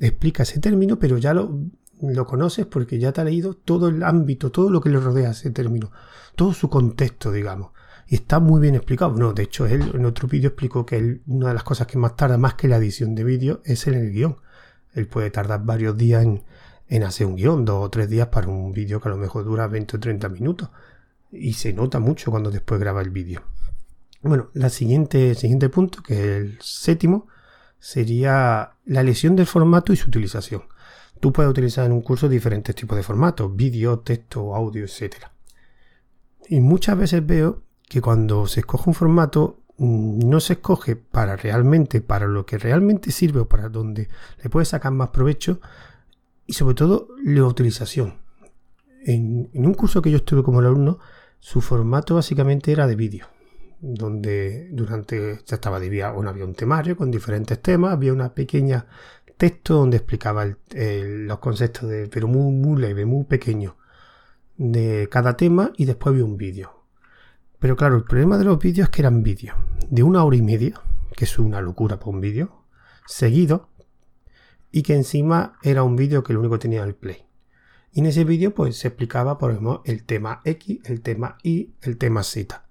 explica 0.00 0.42
ese 0.42 0.58
término, 0.58 0.98
pero 0.98 1.16
ya 1.16 1.32
lo, 1.32 1.60
lo 2.02 2.26
conoces 2.26 2.66
porque 2.66 2.98
ya 2.98 3.12
te 3.12 3.20
ha 3.20 3.24
leído 3.24 3.54
todo 3.54 3.88
el 3.88 4.02
ámbito, 4.02 4.50
todo 4.50 4.68
lo 4.68 4.80
que 4.80 4.90
le 4.90 4.98
rodea 4.98 5.30
ese 5.30 5.50
término, 5.50 5.92
todo 6.34 6.52
su 6.52 6.68
contexto, 6.68 7.30
digamos. 7.30 7.70
Y 8.08 8.16
está 8.16 8.40
muy 8.40 8.60
bien 8.60 8.74
explicado. 8.74 9.12
No, 9.12 9.32
de 9.32 9.44
hecho, 9.44 9.66
él 9.66 9.92
en 9.94 10.04
otro 10.04 10.26
vídeo 10.26 10.48
explicó 10.48 10.84
que 10.84 11.20
una 11.28 11.48
de 11.48 11.54
las 11.54 11.62
cosas 11.62 11.86
que 11.86 11.98
más 11.98 12.16
tarda, 12.16 12.36
más 12.36 12.54
que 12.54 12.66
la 12.66 12.78
edición 12.78 13.14
de 13.14 13.22
vídeo, 13.22 13.60
es 13.64 13.86
en 13.86 13.94
el 13.94 14.10
guion. 14.10 14.38
Él 14.92 15.06
puede 15.06 15.30
tardar 15.30 15.64
varios 15.64 15.96
días 15.96 16.24
en, 16.24 16.42
en 16.90 17.04
hacer 17.04 17.26
un 17.26 17.36
guion, 17.36 17.64
dos 17.64 17.86
o 17.86 17.88
tres 17.88 18.10
días 18.10 18.26
para 18.26 18.48
un 18.48 18.72
vídeo 18.72 19.00
que 19.00 19.08
a 19.08 19.12
lo 19.12 19.16
mejor 19.16 19.44
dura 19.44 19.68
20 19.68 19.96
o 19.96 20.00
30 20.00 20.28
minutos. 20.28 20.70
Y 21.30 21.52
se 21.52 21.72
nota 21.72 22.00
mucho 22.00 22.32
cuando 22.32 22.50
después 22.50 22.80
graba 22.80 23.00
el 23.00 23.10
vídeo. 23.10 23.42
Bueno, 24.22 24.50
la 24.54 24.68
siguiente, 24.70 25.36
siguiente 25.36 25.68
punto, 25.68 26.02
que 26.02 26.14
es 26.14 26.20
el 26.20 26.58
séptimo, 26.60 27.28
sería 27.78 28.72
la 28.84 29.04
lesión 29.04 29.36
del 29.36 29.46
formato 29.46 29.92
y 29.92 29.96
su 29.96 30.08
utilización. 30.08 30.64
Tú 31.20 31.32
puedes 31.32 31.50
utilizar 31.50 31.86
en 31.86 31.92
un 31.92 32.02
curso 32.02 32.28
diferentes 32.28 32.74
tipos 32.74 32.96
de 32.96 33.04
formatos, 33.04 33.54
vídeo, 33.54 34.00
texto, 34.00 34.54
audio, 34.54 34.84
etc. 34.84 35.14
Y 36.48 36.58
muchas 36.58 36.98
veces 36.98 37.24
veo 37.24 37.62
que 37.88 38.00
cuando 38.02 38.48
se 38.48 38.60
escoge 38.60 38.90
un 38.90 38.94
formato 38.94 39.60
mm, 39.78 40.28
no 40.28 40.40
se 40.40 40.54
escoge 40.54 40.96
para 40.96 41.36
realmente, 41.36 42.00
para 42.00 42.26
lo 42.26 42.44
que 42.46 42.58
realmente 42.58 43.12
sirve 43.12 43.40
o 43.40 43.48
para 43.48 43.68
donde 43.68 44.08
le 44.42 44.50
puedes 44.50 44.68
sacar 44.68 44.90
más 44.90 45.10
provecho, 45.10 45.60
y 46.50 46.52
sobre 46.52 46.74
todo 46.74 47.06
la 47.22 47.44
utilización. 47.44 48.14
En, 49.06 49.50
un 49.54 49.74
curso 49.74 50.02
que 50.02 50.10
yo 50.10 50.16
estuve 50.16 50.42
como 50.42 50.58
alumno, 50.58 50.98
su 51.38 51.60
formato 51.60 52.16
básicamente 52.16 52.72
era 52.72 52.88
de 52.88 52.96
vídeo, 52.96 53.26
donde 53.80 54.68
durante 54.72 55.38
ya 55.46 55.54
estaba 55.54 55.78
bueno, 55.78 56.28
había 56.28 56.44
un 56.44 56.54
temario 56.54 56.96
con 56.96 57.08
diferentes 57.12 57.62
temas, 57.62 57.92
había 57.92 58.12
una 58.12 58.34
pequeña 58.34 58.84
texto 59.36 59.74
donde 59.74 59.98
explicaba 59.98 60.44
los 60.44 61.38
conceptos 61.38 61.88
de, 61.88 62.08
pero 62.08 62.26
muy, 62.26 62.52
muy 62.52 62.80
leve, 62.80 63.06
muy 63.06 63.24
pequeño. 63.24 63.76
de 64.56 65.08
cada 65.08 65.36
tema 65.36 65.70
y 65.76 65.84
después 65.84 66.16
vi 66.16 66.20
un 66.20 66.36
vídeo. 66.36 66.84
Pero 67.60 67.76
claro, 67.76 67.96
el 67.96 68.02
problema 68.02 68.38
de 68.38 68.44
los 68.44 68.58
vídeos 68.58 68.88
es 68.88 68.90
que 68.90 69.02
eran 69.02 69.22
vídeos 69.22 69.56
de 69.88 70.02
una 70.02 70.24
hora 70.24 70.36
y 70.36 70.42
media, 70.42 70.80
que 71.16 71.26
es 71.26 71.38
una 71.38 71.60
locura 71.60 72.00
para 72.00 72.10
un 72.10 72.20
vídeo, 72.20 72.64
seguido, 73.06 73.69
y 74.72 74.82
que 74.82 74.94
encima 74.94 75.58
era 75.62 75.82
un 75.82 75.96
vídeo 75.96 76.22
que 76.22 76.32
lo 76.32 76.40
único 76.40 76.58
tenía 76.58 76.84
el 76.84 76.94
play. 76.94 77.26
Y 77.92 78.00
en 78.00 78.06
ese 78.06 78.24
vídeo 78.24 78.54
pues 78.54 78.76
se 78.76 78.88
explicaba, 78.88 79.38
por 79.38 79.50
ejemplo, 79.50 79.82
el 79.84 80.04
tema 80.04 80.40
X, 80.44 80.80
el 80.84 81.00
tema 81.00 81.38
Y, 81.42 81.74
el 81.82 81.96
tema 81.98 82.22
Z. 82.22 82.64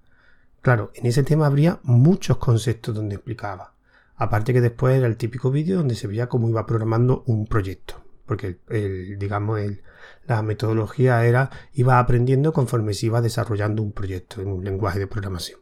Claro, 0.62 0.90
en 0.94 1.06
ese 1.06 1.22
tema 1.22 1.46
habría 1.46 1.80
muchos 1.82 2.38
conceptos 2.38 2.94
donde 2.94 3.16
explicaba. 3.16 3.74
Aparte 4.16 4.52
que 4.52 4.60
después 4.60 4.96
era 4.96 5.06
el 5.06 5.16
típico 5.16 5.50
vídeo 5.50 5.78
donde 5.78 5.94
se 5.94 6.06
veía 6.06 6.28
cómo 6.28 6.48
iba 6.48 6.66
programando 6.66 7.22
un 7.26 7.46
proyecto. 7.46 8.02
Porque 8.26 8.58
el, 8.68 9.18
digamos, 9.18 9.58
la 10.26 10.42
metodología 10.42 11.24
era, 11.24 11.50
iba 11.72 11.98
aprendiendo 11.98 12.52
conforme 12.52 12.94
se 12.94 13.06
iba 13.06 13.22
desarrollando 13.22 13.82
un 13.82 13.92
proyecto 13.92 14.40
en 14.40 14.48
un 14.48 14.64
lenguaje 14.64 14.98
de 14.98 15.06
programación. 15.06 15.60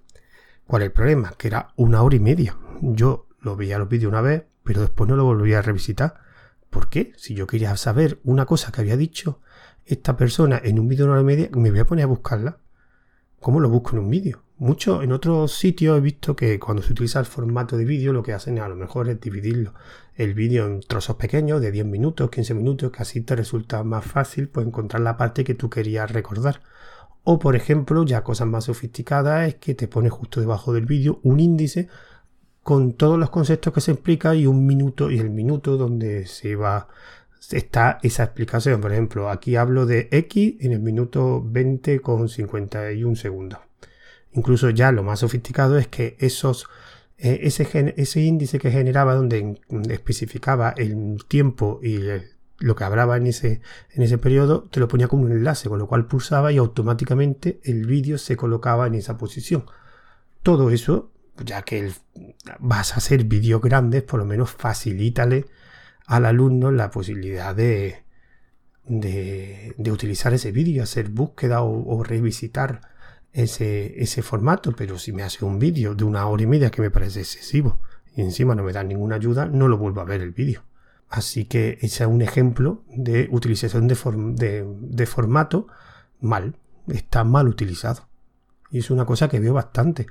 ¿Cuál 0.66 0.83
es 0.83 0.87
el 0.87 0.92
problema? 0.92 1.33
Que 1.38 1.49
era 1.49 1.73
una 1.76 2.02
hora 2.02 2.16
y 2.16 2.21
media. 2.21 2.59
Yo 2.83 3.28
lo 3.40 3.57
veía 3.57 3.78
los 3.78 3.88
vídeos 3.88 4.11
una 4.11 4.21
vez, 4.21 4.42
pero 4.64 4.80
después 4.80 5.09
no 5.09 5.16
lo 5.16 5.25
volvía 5.25 5.61
a 5.61 5.62
revisitar. 5.62 6.27
¿Por 6.71 6.89
qué? 6.89 7.13
Si 7.17 7.35
yo 7.35 7.47
quería 7.47 7.77
saber 7.77 8.21
una 8.25 8.47
cosa 8.47 8.73
que 8.73 8.81
había 8.81 8.97
dicho 8.97 9.41
esta 9.85 10.17
persona 10.17 10.61
en 10.63 10.79
un 10.79 10.89
vídeo 10.89 11.07
de 11.07 11.13
una 11.13 11.21
hora 11.21 11.33
y 11.33 11.37
media, 11.37 11.51
me 11.55 11.71
voy 11.71 11.81
a 11.81 11.87
poner 11.87 12.05
a 12.05 12.09
buscarla. 12.09 12.59
¿Cómo 13.41 13.61
lo 13.61 13.69
busco 13.69 13.93
en 13.93 14.01
un 14.01 14.11
vídeo? 14.11 14.43
Mucho, 14.59 15.03
en 15.03 15.13
otros 15.13 15.53
sitios 15.53 15.97
he 15.97 16.01
visto 16.01 16.35
que 16.35 16.59
cuando 16.59 16.83
se 16.83 16.93
utiliza 16.93 17.21
el 17.21 17.27
formato 17.27 17.77
de 17.77 17.85
vídeo 17.85 18.13
lo 18.13 18.25
que 18.25 18.33
hacen 18.33 18.59
a 18.59 18.69
lo 18.69 18.75
mejor 18.75 19.09
es 19.09 19.21
dividirlo 19.21 19.73
el 20.17 20.35
vídeo 20.35 20.67
en 20.67 20.81
trozos 20.81 21.15
pequeños 21.15 21.61
de 21.61 21.71
10 21.71 21.87
minutos, 21.87 22.29
15 22.29 22.55
minutos, 22.55 22.91
que 22.91 23.03
así 23.03 23.21
te 23.21 23.37
resulta 23.37 23.85
más 23.85 24.05
fácil 24.05 24.49
pues, 24.49 24.67
encontrar 24.67 25.03
la 25.03 25.17
parte 25.17 25.45
que 25.45 25.55
tú 25.55 25.71
querías 25.71 26.11
recordar. 26.11 26.61
O 27.23 27.39
por 27.39 27.55
ejemplo, 27.55 28.05
ya 28.05 28.25
cosas 28.25 28.49
más 28.49 28.65
sofisticadas 28.65 29.47
es 29.47 29.55
que 29.55 29.77
te 29.77 29.87
pone 29.87 30.11
justo 30.11 30.41
debajo 30.41 30.73
del 30.73 30.87
vídeo 30.87 31.21
un 31.23 31.39
índice 31.39 31.89
con 32.69 32.93
todos 32.93 33.19
los 33.19 33.31
conceptos 33.31 33.73
que 33.73 33.81
se 33.81 33.93
explica 33.93 34.35
y 34.35 34.47
un 34.47 34.67
minuto 34.67 35.11
y 35.11 35.19
el 35.19 35.31
minuto 35.31 35.79
donde 35.79 36.27
se 36.27 36.55
va 36.55 36.89
está 37.51 37.99
esa 38.03 38.25
explicación. 38.25 38.83
Por 38.83 38.93
ejemplo, 38.93 39.31
aquí 39.31 39.57
hablo 39.57 39.87
de 39.87 40.11
X 40.11 40.57
en 40.61 40.73
el 40.73 40.81
minuto 40.81 41.43
20 41.43 42.01
con 42.01 42.29
51 42.29 43.17
segundos. 43.17 43.61
Incluso 44.33 44.69
ya 44.69 44.93
lo 44.93 45.03
más 45.03 45.21
sofisticado 45.21 45.79
es 45.79 45.89
que 45.89 46.19
esos, 46.19 46.67
eh, 47.17 47.39
ese, 47.45 47.95
ese, 47.97 48.21
índice 48.21 48.59
que 48.59 48.71
generaba 48.71 49.15
donde 49.15 49.59
especificaba 49.89 50.75
el 50.77 51.25
tiempo 51.27 51.81
y 51.83 52.01
lo 52.59 52.77
que 52.77 52.85
hablaba 52.85 53.17
en 53.17 53.29
ese, 53.29 53.63
en 53.95 54.03
ese 54.03 54.19
periodo, 54.19 54.65
te 54.71 54.79
lo 54.79 54.89
ponía 54.89 55.09
como 55.09 55.23
un 55.23 55.33
enlace, 55.33 55.71
con 55.71 55.79
lo 55.79 55.87
cual 55.87 56.05
pulsaba 56.05 56.53
y 56.53 56.59
automáticamente 56.59 57.61
el 57.65 57.87
vídeo 57.87 58.19
se 58.19 58.37
colocaba 58.37 58.87
en 58.87 58.95
esa 58.95 59.17
posición. 59.17 59.65
Todo 60.43 60.69
eso, 60.69 61.11
ya 61.45 61.62
que 61.62 61.92
vas 62.59 62.92
a 62.92 62.97
hacer 62.97 63.25
vídeos 63.25 63.61
grandes, 63.61 64.02
por 64.02 64.21
lo 64.21 64.26
menos 64.26 64.50
facilítale 64.50 65.47
al 66.07 66.25
alumno 66.25 66.71
la 66.71 66.90
posibilidad 66.90 67.54
de, 67.54 68.02
de, 68.87 69.75
utilizar 69.90 70.33
ese 70.35 70.52
vídeo, 70.52 70.83
hacer 70.83 71.09
búsqueda 71.11 71.62
o, 71.62 72.02
revisitar 72.02 72.80
ese, 73.33 74.02
ese, 74.02 74.23
formato, 74.23 74.73
pero 74.73 74.99
si 74.99 75.12
me 75.12 75.23
hace 75.23 75.45
un 75.45 75.59
vídeo 75.59 75.95
de 75.95 76.04
una 76.04 76.26
hora 76.26 76.42
y 76.42 76.47
media 76.47 76.71
que 76.71 76.83
me 76.83 76.90
parece 76.90 77.21
excesivo 77.21 77.80
y 78.16 78.23
encima 78.23 78.54
no 78.54 78.64
me 78.64 78.73
da 78.73 78.83
ninguna 78.83 79.16
ayuda, 79.16 79.47
no 79.47 79.68
lo 79.68 79.78
vuelvo 79.78 80.00
a 80.00 80.04
ver 80.04 80.23
el 80.23 80.33
vídeo. 80.33 80.62
Así 81.09 81.47
que 81.47 81.78
ese 81.80 82.04
es 82.04 82.09
un 82.09 82.21
ejemplo 82.21 82.83
de 82.88 83.28
utilización 83.30 83.88
de, 83.88 84.66
de, 84.80 85.07
formato 85.07 85.66
mal, 86.21 86.57
está 86.88 87.25
mal 87.25 87.49
utilizado. 87.49 88.09
Y 88.71 88.80
es 88.80 88.90
una 88.90 89.07
cosa 89.07 89.28
que 89.28 89.40
veo 89.40 89.54
bastante. 89.54 90.07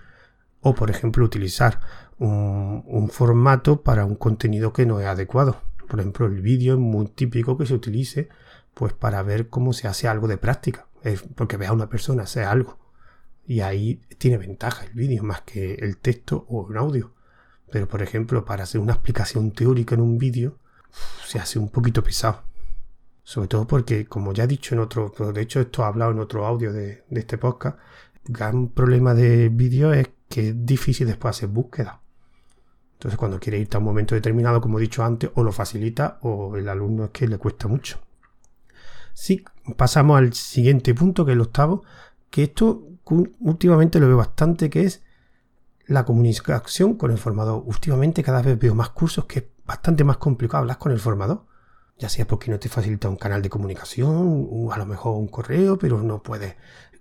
O 0.61 0.73
por 0.75 0.89
ejemplo 0.89 1.23
utilizar 1.23 1.79
un, 2.19 3.09
formato 3.11 3.81
para 3.81 4.05
un 4.05 4.15
contenido 4.15 4.73
que 4.73 4.85
no 4.85 4.99
es 4.99 5.05
adecuado. 5.05 5.61
Por 5.87 5.99
ejemplo, 5.99 6.25
el 6.25 6.41
vídeo 6.41 6.73
es 6.73 6.79
muy 6.79 7.07
típico 7.07 7.57
que 7.57 7.65
se 7.65 7.73
utilice 7.73 8.29
pues 8.73 8.93
para 8.93 9.23
ver 9.23 9.49
cómo 9.49 9.73
se 9.73 9.87
hace 9.87 10.07
algo 10.07 10.27
de 10.27 10.37
práctica. 10.37 10.87
Es 11.03 11.23
porque 11.35 11.57
vea 11.57 11.69
a 11.69 11.73
una 11.73 11.89
persona 11.89 12.23
hacer 12.23 12.43
algo. 12.43 12.77
Y 13.45 13.61
ahí 13.61 14.01
tiene 14.17 14.37
ventaja 14.37 14.85
el 14.85 14.93
vídeo 14.93 15.23
más 15.23 15.41
que 15.41 15.75
el 15.75 15.97
texto 15.97 16.45
o 16.49 16.63
un 16.63 16.77
audio. 16.77 17.13
Pero 17.71 17.87
por 17.87 18.01
ejemplo, 18.01 18.45
para 18.45 18.63
hacer 18.63 18.81
una 18.81 18.93
explicación 18.93 19.51
teórica 19.51 19.95
en 19.95 20.01
un 20.01 20.17
vídeo, 20.17 20.57
se 21.25 21.39
hace 21.39 21.59
un 21.59 21.69
poquito 21.69 22.03
pesado. 22.03 22.43
Sobre 23.23 23.47
todo 23.47 23.67
porque, 23.67 24.05
como 24.05 24.33
ya 24.33 24.45
he 24.45 24.47
dicho 24.47 24.73
en 24.73 24.79
otro, 24.79 25.13
de 25.33 25.41
hecho 25.41 25.59
esto 25.59 25.83
he 25.83 25.85
hablado 25.85 26.11
en 26.11 26.19
otro 26.19 26.45
audio 26.45 26.71
de, 26.71 27.03
de 27.09 27.19
este 27.19 27.37
podcast, 27.37 27.77
gran 28.27 28.69
problema 28.69 29.13
de 29.13 29.49
vídeo 29.49 29.93
es 29.93 30.09
que 30.29 30.49
es 30.49 30.65
difícil 30.65 31.07
después 31.07 31.35
hacer 31.35 31.49
búsqueda. 31.49 32.01
Entonces, 32.93 33.17
cuando 33.17 33.39
quiere 33.39 33.59
irte 33.59 33.77
a 33.77 33.79
un 33.79 33.85
momento 33.85 34.15
determinado, 34.15 34.59
como 34.59 34.79
he 34.79 34.81
dicho 34.81 35.03
antes, 35.03 35.29
o 35.35 35.43
lo 35.43 35.51
facilita 35.51 36.17
o 36.21 36.55
el 36.57 36.67
alumno 36.67 37.05
es 37.05 37.09
que 37.11 37.27
le 37.27 37.37
cuesta 37.37 37.67
mucho. 37.67 37.99
Sí, 39.13 39.43
pasamos 39.75 40.17
al 40.17 40.33
siguiente 40.33 40.93
punto, 40.93 41.25
que 41.25 41.31
es 41.31 41.35
el 41.35 41.41
octavo, 41.41 41.83
que 42.29 42.43
esto 42.43 42.83
últimamente 43.39 43.99
lo 43.99 44.07
veo 44.07 44.17
bastante, 44.17 44.69
que 44.69 44.83
es 44.83 45.03
la 45.85 46.05
comunicación 46.05 46.95
con 46.95 47.11
el 47.11 47.17
formador. 47.17 47.63
Últimamente 47.65 48.23
cada 48.23 48.41
vez 48.41 48.59
veo 48.59 48.75
más 48.75 48.89
cursos 48.89 49.25
que 49.25 49.39
es 49.39 49.45
bastante 49.65 50.03
más 50.03 50.17
complicado 50.17 50.61
hablar 50.61 50.77
con 50.77 50.91
el 50.91 50.99
formador. 50.99 51.45
Ya 51.99 52.09
sea 52.09 52.27
porque 52.27 52.51
no 52.51 52.59
te 52.59 52.69
facilita 52.69 53.09
un 53.09 53.15
canal 53.15 53.41
de 53.41 53.49
comunicación, 53.49 54.69
a 54.71 54.77
lo 54.77 54.85
mejor 54.85 55.17
un 55.17 55.27
correo, 55.27 55.79
pero 55.79 56.03
no 56.03 56.21
puedes 56.21 56.55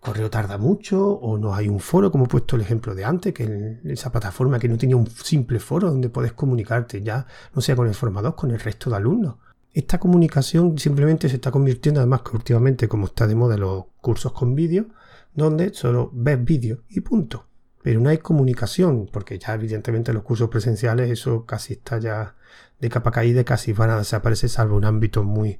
correo 0.07 0.31
tarda 0.31 0.57
mucho 0.57 1.05
o 1.05 1.37
no 1.37 1.53
hay 1.53 1.69
un 1.69 1.81
foro, 1.81 2.13
como 2.13 2.27
he 2.27 2.29
puesto 2.29 2.55
el 2.55 2.63
ejemplo 2.63 2.95
de 2.95 3.05
antes, 3.05 3.35
que 3.35 3.43
en 3.43 3.81
esa 3.91 4.13
plataforma 4.13 4.61
que 4.61 4.69
no 4.69 4.79
tenía 4.79 4.97
un 4.97 5.09
simple 5.09 5.59
foro 5.59 5.91
donde 5.91 6.09
puedes 6.09 6.33
comunicarte 6.33 7.03
ya, 7.03 7.27
no 7.53 7.61
sea 7.61 7.75
con 7.75 7.89
el 7.89 7.95
formador, 7.95 8.37
con 8.37 8.53
el 8.53 8.61
resto 8.61 8.89
de 8.89 8.97
alumnos. 8.97 9.35
Esta 9.73 9.99
comunicación 9.99 10.79
simplemente 10.79 11.29
se 11.29 11.35
está 11.35 11.51
convirtiendo, 11.51 12.01
además 12.01 12.23
que 12.23 12.37
últimamente 12.37 12.87
como 12.87 13.07
está 13.07 13.27
de 13.27 13.35
moda 13.35 13.57
los 13.57 13.87
cursos 14.01 14.31
con 14.31 14.55
vídeo, 14.55 14.87
donde 15.35 15.75
solo 15.75 16.11
ves 16.15 16.43
vídeo 16.43 16.85
y 16.89 17.01
punto. 17.01 17.47
Pero 17.83 18.01
no 18.01 18.09
hay 18.09 18.19
comunicación, 18.19 19.09
porque 19.13 19.41
ya 19.41 19.55
evidentemente 19.55 20.13
los 20.13 20.23
cursos 20.23 20.49
presenciales 20.49 21.11
eso 21.11 21.45
casi 21.47 21.73
está 21.73 21.99
ya 21.99 22.37
de 22.79 22.89
capa 22.89 23.11
caída, 23.11 23.43
casi 23.43 23.73
van 23.73 23.91
a 23.91 23.99
desaparecer 23.99 24.51
salvo 24.51 24.77
un 24.77 24.85
ámbito 24.85 25.25
muy, 25.25 25.59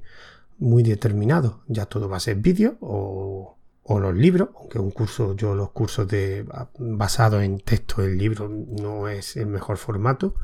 muy 0.57 0.83
determinado. 0.83 1.63
Ya 1.67 1.85
todo 1.85 2.07
va 2.07 2.15
a 2.15 2.21
ser 2.21 2.37
vídeo 2.37 2.77
o 2.79 3.56
o 3.89 3.99
los 3.99 4.13
libros, 4.13 4.49
aunque 4.55 4.79
un 4.79 4.91
curso, 4.91 5.33
yo 5.35 5.55
los 5.55 5.71
cursos 5.71 6.07
de 6.09 6.45
basados 6.77 7.41
en 7.41 7.59
texto 7.59 8.03
el 8.03 8.17
libro 8.17 8.49
no 8.49 9.07
es 9.07 9.37
el 9.37 9.47
mejor 9.47 9.77
formato, 9.77 10.35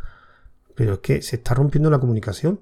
pero 0.76 0.94
es 0.94 1.00
que 1.00 1.22
se 1.22 1.36
está 1.36 1.54
rompiendo 1.54 1.90
la 1.90 2.00
comunicación. 2.00 2.62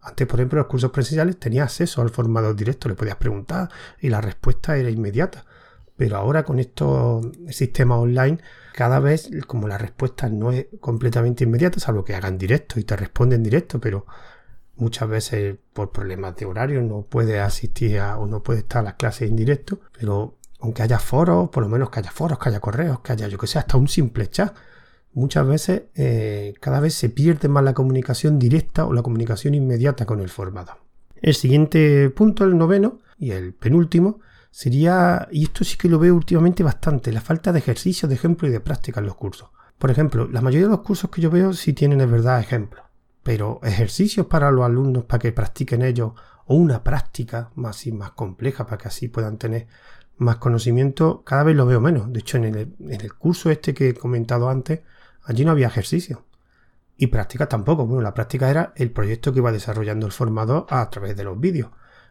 Antes, 0.00 0.26
por 0.26 0.40
ejemplo, 0.40 0.60
los 0.60 0.66
cursos 0.66 0.90
presenciales 0.92 1.38
tenía 1.38 1.64
acceso 1.64 2.00
al 2.00 2.08
formato 2.08 2.54
directo, 2.54 2.88
le 2.88 2.94
podías 2.94 3.16
preguntar 3.16 3.68
y 4.00 4.08
la 4.08 4.22
respuesta 4.22 4.78
era 4.78 4.88
inmediata. 4.88 5.44
Pero 5.94 6.16
ahora 6.16 6.42
con 6.42 6.58
estos 6.58 7.26
sistemas 7.50 7.98
online, 7.98 8.38
cada 8.72 9.00
vez 9.00 9.28
como 9.46 9.68
la 9.68 9.76
respuesta 9.76 10.30
no 10.30 10.52
es 10.52 10.68
completamente 10.80 11.44
inmediata, 11.44 11.80
salvo 11.80 12.02
que 12.04 12.14
hagan 12.14 12.38
directo 12.38 12.80
y 12.80 12.84
te 12.84 12.96
responden 12.96 13.42
directo, 13.42 13.78
pero 13.78 14.06
muchas 14.78 15.08
veces 15.08 15.56
por 15.72 15.92
problemas 15.92 16.36
de 16.36 16.46
horario 16.46 16.82
no 16.82 17.02
puede 17.02 17.40
asistir 17.40 17.98
a, 17.98 18.18
o 18.18 18.26
no 18.26 18.42
puede 18.42 18.60
estar 18.60 18.80
a 18.80 18.84
las 18.84 18.94
clases 18.94 19.28
en 19.28 19.36
directo, 19.36 19.80
pero 19.98 20.36
aunque 20.60 20.82
haya 20.82 20.98
foros, 20.98 21.50
por 21.50 21.62
lo 21.62 21.68
menos 21.68 21.90
que 21.90 22.00
haya 22.00 22.10
foros, 22.10 22.38
que 22.38 22.48
haya 22.48 22.60
correos, 22.60 23.00
que 23.00 23.12
haya 23.12 23.28
yo 23.28 23.38
que 23.38 23.46
sé, 23.46 23.58
hasta 23.58 23.76
un 23.76 23.88
simple 23.88 24.28
chat, 24.28 24.54
muchas 25.12 25.46
veces 25.46 25.82
eh, 25.94 26.54
cada 26.60 26.80
vez 26.80 26.94
se 26.94 27.10
pierde 27.10 27.48
más 27.48 27.64
la 27.64 27.74
comunicación 27.74 28.38
directa 28.38 28.86
o 28.86 28.92
la 28.92 29.02
comunicación 29.02 29.54
inmediata 29.54 30.06
con 30.06 30.20
el 30.20 30.28
formador. 30.28 30.76
El 31.20 31.34
siguiente 31.34 32.10
punto, 32.10 32.44
el 32.44 32.56
noveno 32.56 33.00
y 33.18 33.32
el 33.32 33.52
penúltimo, 33.52 34.20
sería, 34.50 35.28
y 35.30 35.44
esto 35.44 35.64
sí 35.64 35.76
que 35.76 35.88
lo 35.88 35.98
veo 35.98 36.14
últimamente 36.14 36.62
bastante, 36.62 37.12
la 37.12 37.20
falta 37.20 37.52
de 37.52 37.58
ejercicio, 37.58 38.08
de 38.08 38.14
ejemplo 38.14 38.48
y 38.48 38.50
de 38.50 38.60
práctica 38.60 39.00
en 39.00 39.06
los 39.06 39.16
cursos. 39.16 39.50
Por 39.78 39.90
ejemplo, 39.90 40.26
la 40.28 40.40
mayoría 40.40 40.66
de 40.66 40.72
los 40.72 40.82
cursos 40.82 41.10
que 41.10 41.20
yo 41.20 41.30
veo 41.30 41.52
sí 41.52 41.72
tienen 41.72 41.98
de 41.98 42.06
verdad 42.06 42.40
ejemplos 42.40 42.87
pero 43.28 43.60
ejercicios 43.62 44.24
para 44.24 44.50
los 44.50 44.64
alumnos 44.64 45.04
para 45.04 45.18
que 45.18 45.32
practiquen 45.32 45.82
ellos 45.82 46.12
o 46.46 46.54
una 46.54 46.82
práctica 46.82 47.50
más 47.56 47.86
y 47.86 47.92
más 47.92 48.12
compleja 48.12 48.64
para 48.64 48.78
que 48.78 48.88
así 48.88 49.08
puedan 49.08 49.36
tener 49.36 49.66
más 50.16 50.36
conocimiento, 50.36 51.24
cada 51.26 51.42
vez 51.42 51.54
lo 51.54 51.66
veo 51.66 51.78
menos. 51.78 52.10
De 52.10 52.20
hecho, 52.20 52.38
en 52.38 52.54
el, 52.54 53.14
curso 53.18 53.50
este 53.50 53.74
que 53.74 53.90
he 53.90 53.94
comentado 53.94 54.48
antes, 54.48 54.80
allí 55.24 55.44
no 55.44 55.50
había 55.50 55.66
ejercicio. 55.66 56.24
Y 56.96 57.08
práctica 57.08 57.50
tampoco. 57.50 57.84
Bueno, 57.84 58.00
la 58.00 58.14
práctica 58.14 58.48
era 58.48 58.72
el 58.76 58.92
proyecto 58.92 59.34
que 59.34 59.40
iba 59.40 59.52
desarrollando 59.52 60.06
el 60.06 60.12
formador 60.12 60.64
a 60.70 60.88
través 60.88 61.14
de 61.14 61.24
los 61.24 61.38
vídeos. 61.38 61.68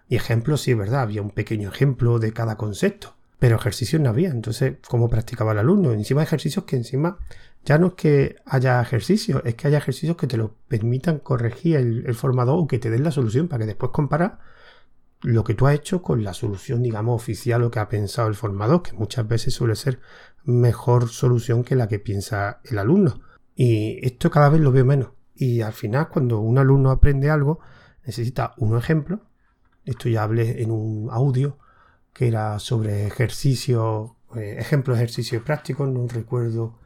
Y 0.08 0.18
ejemplos, 0.18 0.62
sí 0.62 0.74
es 0.74 0.78
verdad, 0.78 1.02
había 1.02 1.24
un 1.24 1.32
pequeño 1.32 1.70
ejemplo 1.70 2.20
de 2.20 2.32
cada 2.32 2.58
concepto. 2.58 3.16
Pero 3.40 3.56
ejercicios 3.56 4.00
no 4.04 4.10
había. 4.10 4.30
Entonces, 4.30 4.76
¿cómo 4.88 5.10
practicaba 5.10 5.54
el 5.54 5.58
alumno? 5.58 5.94
Encima 5.94 6.22
ejercicios 6.22 6.66
que 6.66 6.76
encima 6.76 7.18
ya 7.66 7.78
no 7.78 7.88
es 7.88 7.94
que 7.94 8.38
haya 8.46 8.82
ejercicios, 8.82 9.42
es 9.46 9.56
que 9.56 9.68
haya 9.68 9.80
ejercicios 9.80 10.18
que 10.18 10.28
te 10.28 10.38
lo 10.38 10.56
permitan 10.68 11.20
corregir 11.20 11.76
el, 11.76 12.16
formador 12.16 12.60
o 12.60 12.68
que 12.68 12.80
te 12.80 12.90
den 12.90 13.04
la 13.04 13.12
solución 13.12 13.48
para 13.48 13.60
que 13.60 13.68
después 13.68 13.92
comparar 13.92 14.40
lo 15.22 15.44
que 15.44 15.54
tú 15.54 15.68
has 15.68 15.76
hecho 15.76 16.02
con 16.02 16.24
la 16.24 16.34
solución, 16.34 16.84
digamos, 16.84 17.22
oficial 17.22 17.64
o 17.64 17.72
que 17.72 17.80
ha 17.80 17.90
pensado 17.90 18.28
el 18.30 18.36
formador, 18.36 18.84
que 18.84 18.94
muchas 18.94 19.28
veces 19.28 19.54
suele 19.54 19.76
ser 19.76 20.00
mejor 20.44 21.10
solución 21.10 21.64
que 21.64 21.76
la 21.76 21.88
que 21.88 22.00
piensa 22.00 22.62
el 22.64 22.78
alumno. 22.78 23.22
Y 23.56 24.06
esto 24.06 24.30
cada 24.30 24.50
vez 24.50 24.62
lo 24.62 24.72
veo 24.72 24.86
menos. 24.86 25.10
Y 25.36 25.62
al 25.62 25.74
final, 25.74 26.10
cuando 26.10 26.40
un 26.40 26.58
alumno 26.58 26.92
aprende 26.92 27.30
algo, 27.30 27.60
necesita 28.06 28.54
un 28.58 28.78
ejemplo. 28.78 29.22
Esto 29.86 30.10
ya 30.10 30.24
hablé 30.24 30.62
en 30.62 30.72
un 30.72 31.10
audio 31.12 31.58
que 32.14 32.28
era 32.28 32.60
sobre 32.60 33.06
ejercicio, 33.06 34.16
eh, 34.36 34.56
ejemplos 34.60 34.98
de 34.98 35.04
ejercicio 35.04 35.44
práctico. 35.44 35.86
No 35.86 36.08
recuerdo 36.08 36.80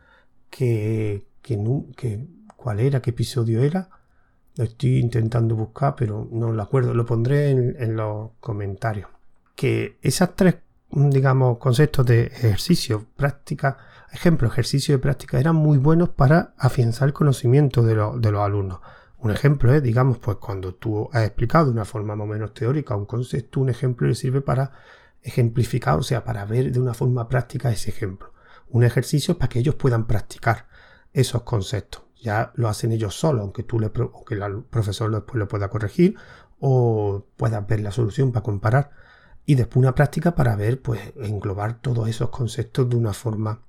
que, 0.51 1.25
que, 1.41 2.27
cuál 2.55 2.79
era, 2.79 3.01
qué 3.01 3.09
episodio 3.09 3.63
era. 3.63 3.89
Lo 4.57 4.65
estoy 4.65 4.99
intentando 4.99 5.55
buscar, 5.55 5.95
pero 5.95 6.27
no 6.31 6.51
lo 6.51 6.61
acuerdo. 6.61 6.93
Lo 6.93 7.05
pondré 7.05 7.49
en, 7.49 7.95
los 7.95 8.31
comentarios. 8.39 9.09
Que 9.55 9.97
esas 10.01 10.35
tres 10.35 10.57
digamos, 10.93 11.57
conceptos 11.57 12.05
de 12.05 12.23
ejercicio, 12.23 13.05
práctica, 13.15 13.77
ejemplo, 14.11 14.49
ejercicio 14.49 14.95
de 14.95 14.99
práctica, 14.99 15.39
eran 15.39 15.55
muy 15.55 15.77
buenos 15.77 16.09
para 16.09 16.53
afianzar 16.57 17.07
el 17.07 17.13
conocimiento 17.13 17.81
de, 17.81 17.95
de 17.95 18.31
los 18.31 18.41
alumnos. 18.41 18.81
Un 19.19 19.31
ejemplo 19.31 19.73
es, 19.73 19.81
digamos, 19.81 20.17
pues 20.17 20.35
cuando 20.35 20.73
tú 20.73 21.07
has 21.13 21.25
explicado 21.25 21.67
de 21.67 21.71
una 21.71 21.85
forma 21.85 22.15
más 22.17 22.25
o 22.25 22.27
menos 22.27 22.53
teórica 22.53 22.95
un 22.95 23.05
concepto, 23.05 23.61
un 23.61 23.69
ejemplo 23.69 24.05
le 24.05 24.15
sirve 24.15 24.41
para 24.41 24.73
ejemplificar, 25.21 25.97
o 25.97 26.03
sea, 26.03 26.25
para 26.25 26.43
ver 26.43 26.73
de 26.73 26.79
una 26.79 26.93
forma 26.93 27.29
práctica 27.29 27.71
ese 27.71 27.91
ejemplo. 27.91 28.30
Un 28.71 28.83
ejercicio 28.83 29.37
para 29.37 29.49
que 29.49 29.59
ellos 29.59 29.75
puedan 29.75 30.07
practicar 30.07 30.67
esos 31.13 31.43
conceptos. 31.43 32.03
Ya 32.21 32.51
lo 32.55 32.67
hacen 32.67 32.91
ellos 32.91 33.15
solos, 33.15 33.41
aunque 33.41 33.63
tú 33.63 33.79
le, 33.79 33.91
aunque 33.95 34.35
el 34.35 34.63
profesor 34.63 35.11
después 35.11 35.37
lo 35.37 35.47
pueda 35.47 35.69
corregir 35.69 36.15
o 36.59 37.25
puedas 37.37 37.65
ver 37.67 37.81
la 37.81 37.91
solución 37.91 38.31
para 38.31 38.43
comparar 38.43 38.91
y 39.45 39.55
después 39.55 39.77
una 39.77 39.95
práctica 39.95 40.35
para 40.35 40.55
ver, 40.55 40.81
pues, 40.81 41.13
englobar 41.15 41.81
todos 41.81 42.07
esos 42.07 42.29
conceptos 42.29 42.89
de 42.89 42.95
una 42.95 43.13
forma 43.13 43.61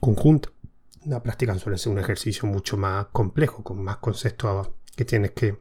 conjunta. 0.00 0.48
Una 1.04 1.22
práctica 1.22 1.56
suele 1.58 1.78
ser 1.78 1.92
un 1.92 1.98
ejercicio 1.98 2.48
mucho 2.48 2.76
más 2.76 3.06
complejo, 3.12 3.62
con 3.62 3.82
más 3.82 3.98
conceptos 3.98 4.70
que 4.96 5.04
tienes 5.04 5.32
que 5.32 5.60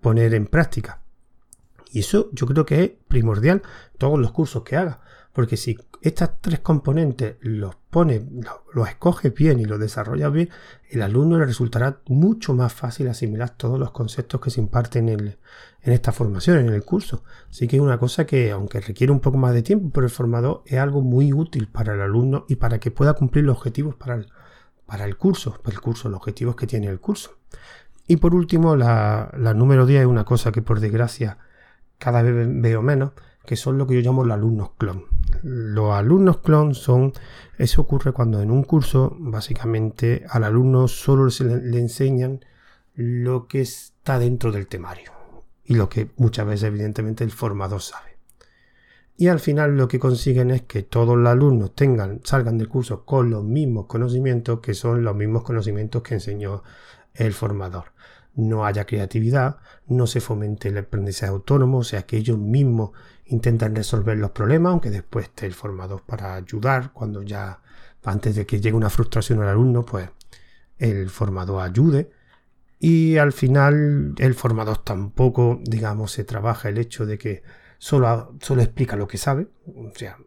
poner 0.00 0.34
en 0.34 0.46
práctica. 0.46 1.02
Y 1.92 2.00
eso 2.00 2.30
yo 2.32 2.46
creo 2.46 2.64
que 2.64 2.84
es 2.84 2.90
primordial 3.08 3.62
todos 3.98 4.18
los 4.18 4.32
cursos 4.32 4.62
que 4.62 4.76
hagas. 4.76 4.98
Porque 5.32 5.56
si 5.56 5.76
estas 6.02 6.40
tres 6.40 6.60
componentes 6.60 7.36
los 7.40 7.76
pone, 7.96 8.26
los, 8.74 8.90
escoge 8.90 9.30
bien 9.30 9.58
y 9.58 9.64
los 9.64 9.80
desarrolla 9.80 10.28
bien, 10.28 10.50
el 10.90 11.00
alumno 11.00 11.38
le 11.38 11.46
resultará 11.46 12.02
mucho 12.08 12.52
más 12.52 12.74
fácil 12.74 13.08
asimilar 13.08 13.56
todos 13.56 13.80
los 13.80 13.90
conceptos 13.90 14.38
que 14.38 14.50
se 14.50 14.60
imparten 14.60 15.08
en, 15.08 15.38
esta 15.80 16.12
formación, 16.12 16.58
en 16.58 16.68
el 16.68 16.84
curso. 16.84 17.24
Así 17.48 17.66
que 17.66 17.76
es 17.76 17.82
una 17.82 17.96
cosa 17.96 18.26
que, 18.26 18.50
aunque 18.50 18.82
requiere 18.82 19.14
un 19.14 19.20
poco 19.20 19.38
más 19.38 19.54
de 19.54 19.62
tiempo 19.62 19.88
por 19.88 20.04
el 20.04 20.10
formador, 20.10 20.62
es 20.66 20.78
algo 20.78 21.00
muy 21.00 21.32
útil 21.32 21.68
para 21.68 21.94
el 21.94 22.02
alumno 22.02 22.44
y 22.50 22.56
para 22.56 22.78
que 22.80 22.90
pueda 22.90 23.14
cumplir 23.14 23.46
los 23.46 23.56
objetivos 23.56 23.94
para 23.94 24.16
el, 24.16 24.26
para 24.84 25.06
el 25.06 25.16
curso, 25.16 25.58
el 25.64 25.80
curso, 25.80 26.10
los 26.10 26.18
objetivos 26.18 26.54
que 26.54 26.66
tiene 26.66 26.88
el 26.88 27.00
curso. 27.00 27.38
Y 28.06 28.16
por 28.16 28.34
último, 28.34 28.76
la, 28.76 29.32
la 29.38 29.54
número 29.54 29.86
10 29.86 30.02
es 30.02 30.06
una 30.06 30.26
cosa 30.26 30.52
que 30.52 30.60
por 30.60 30.80
desgracia 30.80 31.38
cada 31.96 32.20
vez 32.20 32.46
veo 32.60 32.82
menos, 32.82 33.12
que 33.46 33.56
son 33.56 33.78
lo 33.78 33.86
que 33.86 33.94
yo 33.94 34.02
llamo 34.02 34.22
los 34.22 34.34
alumnos 34.34 34.72
clon. 34.76 35.15
Los 35.42 35.92
alumnos 35.94 36.38
clon 36.38 36.74
son, 36.74 37.12
eso 37.58 37.82
ocurre 37.82 38.12
cuando 38.12 38.40
en 38.40 38.50
un 38.50 38.62
curso 38.64 39.16
básicamente 39.18 40.24
al 40.28 40.44
alumno 40.44 40.88
solo 40.88 41.28
le, 41.40 41.78
enseñan 41.78 42.44
lo 42.94 43.46
que 43.46 43.60
está 43.60 44.18
dentro 44.18 44.52
del 44.52 44.66
temario 44.66 45.12
y 45.64 45.74
lo 45.74 45.88
que 45.88 46.10
muchas 46.16 46.46
veces 46.46 46.64
evidentemente 46.64 47.24
el 47.24 47.30
formador 47.30 47.82
sabe. 47.82 48.16
Y 49.18 49.28
al 49.28 49.40
final 49.40 49.76
lo 49.76 49.88
que 49.88 49.98
consiguen 49.98 50.50
es 50.50 50.62
que 50.62 50.82
todos 50.82 51.16
los 51.16 51.28
alumnos 51.28 51.74
tengan, 51.74 52.20
salgan 52.24 52.58
del 52.58 52.68
curso 52.68 53.04
con 53.04 53.30
los 53.30 53.44
mismos 53.44 53.86
conocimientos 53.86 54.60
que 54.60 54.74
son 54.74 55.02
los 55.02 55.16
mismos 55.16 55.42
conocimientos 55.42 56.02
que 56.02 56.14
enseñó 56.14 56.62
el 57.14 57.32
formador 57.32 57.96
no 58.36 58.66
haya 58.66 58.84
creatividad, 58.84 59.56
no 59.86 60.06
se 60.06 60.20
fomente 60.20 60.68
el 60.68 60.78
aprendizaje 60.78 61.32
autónomo, 61.32 61.78
o 61.78 61.84
sea 61.84 62.02
que 62.02 62.18
ellos 62.18 62.38
mismos 62.38 62.90
intentan 63.24 63.74
resolver 63.74 64.16
los 64.18 64.30
problemas, 64.30 64.70
aunque 64.70 64.90
después 64.90 65.30
el 65.40 65.54
formador 65.54 66.02
para 66.02 66.34
ayudar, 66.34 66.92
cuando 66.92 67.22
ya 67.22 67.60
antes 68.04 68.36
de 68.36 68.46
que 68.46 68.60
llegue 68.60 68.76
una 68.76 68.90
frustración 68.90 69.42
al 69.42 69.48
alumno, 69.48 69.84
pues 69.84 70.08
el 70.78 71.10
formador 71.10 71.62
ayude. 71.62 72.10
Y 72.78 73.16
al 73.16 73.32
final 73.32 74.14
el 74.18 74.34
formador 74.34 74.78
tampoco, 74.78 75.58
digamos, 75.64 76.12
se 76.12 76.24
trabaja 76.24 76.68
el 76.68 76.78
hecho 76.78 77.06
de 77.06 77.18
que 77.18 77.42
solo, 77.78 78.36
solo 78.40 78.62
explica 78.62 78.96
lo 78.96 79.08
que 79.08 79.18
sabe, 79.18 79.48
o 79.66 79.90
sea, 79.94 80.18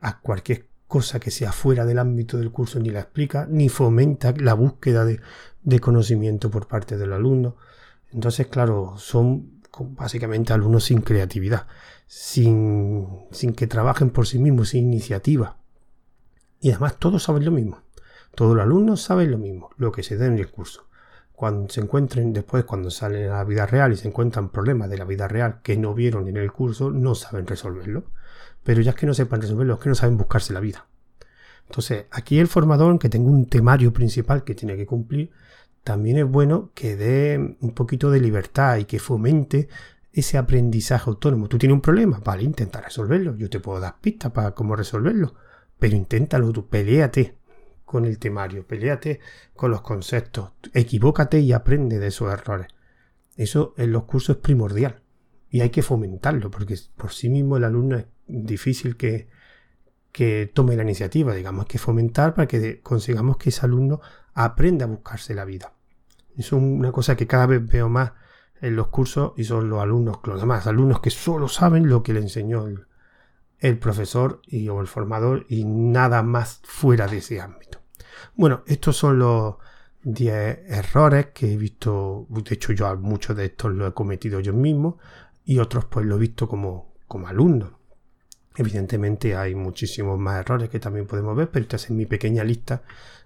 a 0.00 0.20
cualquier 0.20 0.66
cosa 0.86 1.20
que 1.20 1.30
sea 1.30 1.52
fuera 1.52 1.84
del 1.84 1.98
ámbito 1.98 2.38
del 2.38 2.52
curso 2.52 2.78
ni 2.78 2.90
la 2.90 3.00
explica, 3.00 3.46
ni 3.50 3.68
fomenta 3.68 4.32
la 4.36 4.54
búsqueda 4.54 5.04
de, 5.04 5.20
de 5.62 5.80
conocimiento 5.80 6.50
por 6.50 6.68
parte 6.68 6.96
del 6.96 7.12
alumno. 7.12 7.56
Entonces, 8.12 8.46
claro, 8.46 8.94
son 8.96 9.60
básicamente 9.78 10.52
alumnos 10.52 10.84
sin 10.84 11.00
creatividad, 11.02 11.66
sin, 12.06 13.06
sin 13.30 13.52
que 13.52 13.66
trabajen 13.66 14.10
por 14.10 14.26
sí 14.26 14.38
mismos, 14.38 14.70
sin 14.70 14.84
iniciativa. 14.84 15.58
Y 16.60 16.70
además 16.70 16.98
todos 16.98 17.24
saben 17.24 17.44
lo 17.44 17.50
mismo. 17.50 17.82
Todos 18.34 18.54
los 18.54 18.64
alumnos 18.64 19.02
saben 19.02 19.30
lo 19.30 19.38
mismo, 19.38 19.70
lo 19.76 19.92
que 19.92 20.02
se 20.02 20.16
da 20.16 20.26
en 20.26 20.38
el 20.38 20.50
curso. 20.50 20.88
Cuando 21.36 21.68
se 21.68 21.82
encuentren 21.82 22.32
después, 22.32 22.64
cuando 22.64 22.90
salen 22.90 23.30
a 23.30 23.36
la 23.36 23.44
vida 23.44 23.66
real 23.66 23.92
y 23.92 23.96
se 23.96 24.08
encuentran 24.08 24.48
problemas 24.48 24.88
de 24.88 24.96
la 24.96 25.04
vida 25.04 25.28
real 25.28 25.60
que 25.62 25.76
no 25.76 25.94
vieron 25.94 26.26
en 26.28 26.38
el 26.38 26.50
curso, 26.50 26.90
no 26.90 27.14
saben 27.14 27.46
resolverlo. 27.46 28.04
Pero 28.64 28.80
ya 28.80 28.92
es 28.92 28.96
que 28.96 29.06
no 29.06 29.12
sepan 29.12 29.42
resolverlo, 29.42 29.74
es 29.74 29.80
que 29.80 29.90
no 29.90 29.94
saben 29.94 30.16
buscarse 30.16 30.54
la 30.54 30.60
vida. 30.60 30.86
Entonces, 31.68 32.06
aquí 32.10 32.38
el 32.38 32.46
formador, 32.46 32.98
que 32.98 33.10
tenga 33.10 33.28
un 33.28 33.46
temario 33.46 33.92
principal 33.92 34.44
que 34.44 34.54
tiene 34.54 34.76
que 34.76 34.86
cumplir, 34.86 35.30
también 35.84 36.16
es 36.16 36.26
bueno 36.26 36.70
que 36.74 36.96
dé 36.96 37.56
un 37.60 37.70
poquito 37.72 38.10
de 38.10 38.20
libertad 38.20 38.78
y 38.78 38.86
que 38.86 38.98
fomente 38.98 39.68
ese 40.12 40.38
aprendizaje 40.38 41.10
autónomo. 41.10 41.48
Tú 41.48 41.58
tienes 41.58 41.74
un 41.74 41.82
problema, 41.82 42.18
vale, 42.24 42.44
intenta 42.44 42.80
resolverlo. 42.80 43.36
Yo 43.36 43.50
te 43.50 43.60
puedo 43.60 43.78
dar 43.78 44.00
pistas 44.00 44.32
para 44.32 44.52
cómo 44.52 44.74
resolverlo, 44.74 45.34
pero 45.78 45.96
inténtalo 45.96 46.50
tú, 46.50 46.66
peleate 46.66 47.36
con 47.86 48.04
el 48.04 48.18
temario, 48.18 48.66
peleate 48.66 49.20
con 49.54 49.70
los 49.70 49.80
conceptos, 49.80 50.50
equivócate 50.74 51.40
y 51.40 51.52
aprende 51.52 51.98
de 51.98 52.08
esos 52.08 52.30
errores. 52.30 52.66
Eso 53.36 53.72
en 53.78 53.92
los 53.92 54.04
cursos 54.04 54.36
es 54.36 54.42
primordial 54.42 55.02
y 55.48 55.60
hay 55.60 55.70
que 55.70 55.82
fomentarlo 55.82 56.50
porque 56.50 56.76
por 56.96 57.12
sí 57.12 57.30
mismo 57.30 57.56
el 57.56 57.64
alumno 57.64 57.96
es 57.96 58.06
difícil 58.26 58.96
que, 58.96 59.28
que 60.12 60.50
tome 60.52 60.76
la 60.76 60.82
iniciativa, 60.82 61.32
digamos, 61.32 61.66
que 61.66 61.78
fomentar 61.78 62.34
para 62.34 62.48
que 62.48 62.80
consigamos 62.82 63.36
que 63.36 63.50
ese 63.50 63.64
alumno 63.64 64.00
aprenda 64.34 64.84
a 64.84 64.88
buscarse 64.88 65.34
la 65.34 65.44
vida. 65.44 65.72
Es 66.36 66.52
una 66.52 66.92
cosa 66.92 67.16
que 67.16 67.26
cada 67.26 67.46
vez 67.46 67.64
veo 67.64 67.88
más 67.88 68.12
en 68.60 68.74
los 68.74 68.88
cursos 68.88 69.32
y 69.36 69.44
son 69.44 69.70
los 69.70 69.80
alumnos, 69.80 70.18
los 70.24 70.40
demás 70.40 70.66
alumnos 70.66 71.00
que 71.00 71.10
solo 71.10 71.48
saben 71.48 71.88
lo 71.88 72.02
que 72.02 72.12
le 72.12 72.20
enseñó 72.20 72.66
el, 72.66 72.86
profesor 73.78 74.42
y, 74.46 74.68
o 74.68 74.80
el 74.80 74.86
formador 74.86 75.46
y 75.48 75.64
nada 75.64 76.22
más 76.22 76.60
fuera 76.64 77.06
de 77.06 77.18
ese 77.18 77.40
ámbito. 77.40 77.80
Bueno, 78.34 78.62
estos 78.66 78.96
son 78.96 79.18
los 79.18 79.56
10 80.02 80.70
errores 80.70 81.28
que 81.34 81.52
he 81.52 81.56
visto, 81.56 82.26
de 82.28 82.54
hecho 82.54 82.72
yo 82.72 82.96
muchos 82.96 83.36
de 83.36 83.46
estos 83.46 83.72
los 83.72 83.90
he 83.90 83.94
cometido 83.94 84.40
yo 84.40 84.52
mismo 84.52 84.98
y 85.44 85.58
otros 85.58 85.86
pues 85.86 86.06
lo 86.06 86.16
he 86.16 86.18
visto 86.18 86.48
como, 86.48 86.94
como 87.08 87.28
alumno. 87.28 87.78
Evidentemente 88.56 89.36
hay 89.36 89.54
muchísimos 89.54 90.18
más 90.18 90.40
errores 90.40 90.70
que 90.70 90.80
también 90.80 91.06
podemos 91.06 91.36
ver, 91.36 91.50
pero 91.50 91.64
esta 91.64 91.76
es 91.76 91.90
mi 91.90 92.06
pequeña 92.06 92.44
lista 92.44 92.82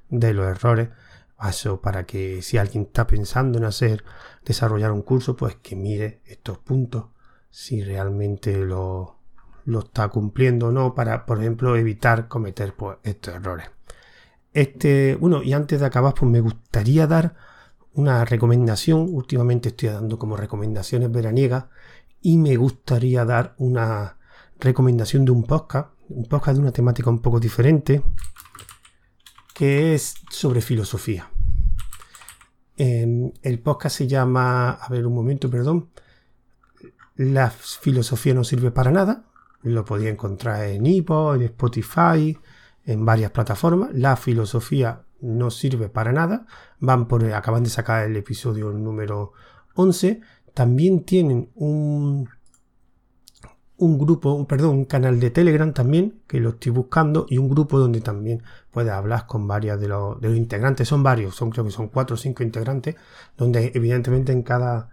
de 0.08 0.34
los 0.34 0.46
errores. 0.46 0.88
Paso 1.36 1.80
para 1.80 2.04
que 2.04 2.42
si 2.42 2.58
alguien 2.58 2.84
está 2.84 3.06
pensando 3.06 3.58
en 3.58 3.64
hacer, 3.64 4.04
desarrollar 4.44 4.92
un 4.92 5.02
curso, 5.02 5.36
pues 5.36 5.56
que 5.56 5.74
mire 5.74 6.20
estos 6.26 6.58
puntos, 6.58 7.06
si 7.48 7.82
realmente 7.82 8.58
lo, 8.58 9.19
lo 9.64 9.80
está 9.80 10.08
cumpliendo 10.08 10.68
o 10.68 10.72
no, 10.72 10.94
para, 10.94 11.26
por 11.26 11.40
ejemplo, 11.40 11.76
evitar 11.76 12.28
cometer 12.28 12.74
pues, 12.74 12.98
estos 13.02 13.34
errores. 13.34 13.70
Este, 14.52 15.14
bueno, 15.16 15.42
y 15.42 15.52
antes 15.52 15.80
de 15.80 15.86
acabar, 15.86 16.14
pues 16.14 16.30
me 16.30 16.40
gustaría 16.40 17.06
dar 17.06 17.34
una 17.94 18.24
recomendación. 18.24 19.06
Últimamente 19.10 19.70
estoy 19.70 19.90
dando 19.90 20.18
como 20.18 20.36
recomendaciones 20.36 21.10
veraniegas 21.10 21.66
y 22.20 22.38
me 22.38 22.56
gustaría 22.56 23.24
dar 23.24 23.54
una 23.58 24.16
recomendación 24.58 25.24
de 25.24 25.32
un 25.32 25.44
podcast, 25.44 25.90
un 26.08 26.26
podcast 26.26 26.56
de 26.56 26.62
una 26.62 26.72
temática 26.72 27.10
un 27.10 27.20
poco 27.20 27.40
diferente, 27.40 28.02
que 29.54 29.94
es 29.94 30.14
sobre 30.30 30.60
filosofía. 30.60 31.30
el 32.76 33.60
podcast 33.62 33.98
se 33.98 34.06
llama, 34.06 34.70
a 34.70 34.88
ver 34.88 35.06
un 35.06 35.14
momento, 35.14 35.50
perdón, 35.50 35.90
La 37.16 37.50
filosofía 37.50 38.32
no 38.32 38.44
sirve 38.44 38.70
para 38.70 38.90
nada. 38.90 39.29
Lo 39.62 39.84
podía 39.84 40.10
encontrar 40.10 40.64
en 40.64 40.86
Ivo, 40.86 41.34
en 41.34 41.42
Spotify, 41.42 42.36
en 42.84 43.04
varias 43.04 43.30
plataformas. 43.30 43.90
La 43.92 44.16
filosofía 44.16 45.02
no 45.20 45.50
sirve 45.50 45.88
para 45.88 46.12
nada. 46.12 46.46
Van 46.78 47.06
por, 47.08 47.24
acaban 47.32 47.64
de 47.64 47.70
sacar 47.70 48.06
el 48.06 48.16
episodio 48.16 48.70
número 48.72 49.32
11. 49.74 50.20
También 50.54 51.04
tienen 51.04 51.50
un, 51.54 52.28
un 53.80 53.98
grupo, 53.98 54.34
un, 54.34 54.46
perdón, 54.46 54.76
un 54.76 54.84
canal 54.84 55.18
de 55.18 55.30
Telegram 55.30 55.72
también, 55.72 56.22
que 56.26 56.38
lo 56.38 56.50
estoy 56.50 56.70
buscando, 56.70 57.26
y 57.28 57.38
un 57.38 57.48
grupo 57.48 57.78
donde 57.78 58.00
también 58.00 58.42
puedes 58.70 58.92
hablar 58.92 59.26
con 59.26 59.46
varias 59.46 59.80
de 59.80 59.88
los, 59.88 60.20
de 60.20 60.28
los 60.28 60.36
integrantes. 60.36 60.86
Son 60.86 61.02
varios, 61.02 61.34
son 61.34 61.50
creo 61.50 61.64
que 61.64 61.70
son 61.70 61.88
cuatro 61.88 62.14
o 62.14 62.16
cinco 62.18 62.42
integrantes, 62.42 62.96
donde 63.36 63.72
evidentemente 63.74 64.32
en 64.32 64.42
cada, 64.42 64.90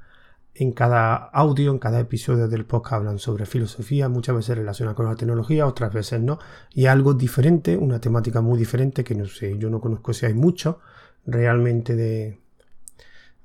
en 0.59 0.71
cada 0.71 1.15
audio, 1.15 1.71
en 1.71 1.79
cada 1.79 1.99
episodio 1.99 2.47
del 2.47 2.65
podcast 2.65 2.93
hablan 2.93 3.19
sobre 3.19 3.45
filosofía, 3.45 4.09
muchas 4.09 4.35
veces 4.35 4.57
relacionada 4.57 4.95
con 4.95 5.05
la 5.05 5.15
tecnología, 5.15 5.67
otras 5.67 5.93
veces 5.93 6.19
no, 6.21 6.39
y 6.73 6.87
algo 6.87 7.13
diferente, 7.13 7.77
una 7.77 7.99
temática 7.99 8.41
muy 8.41 8.57
diferente 8.57 9.03
que 9.03 9.15
no 9.15 9.25
sé, 9.25 9.57
yo 9.57 9.69
no 9.69 9.79
conozco 9.79 10.13
si 10.13 10.25
hay 10.25 10.33
mucho 10.33 10.79
realmente 11.25 11.95
de, 11.95 12.39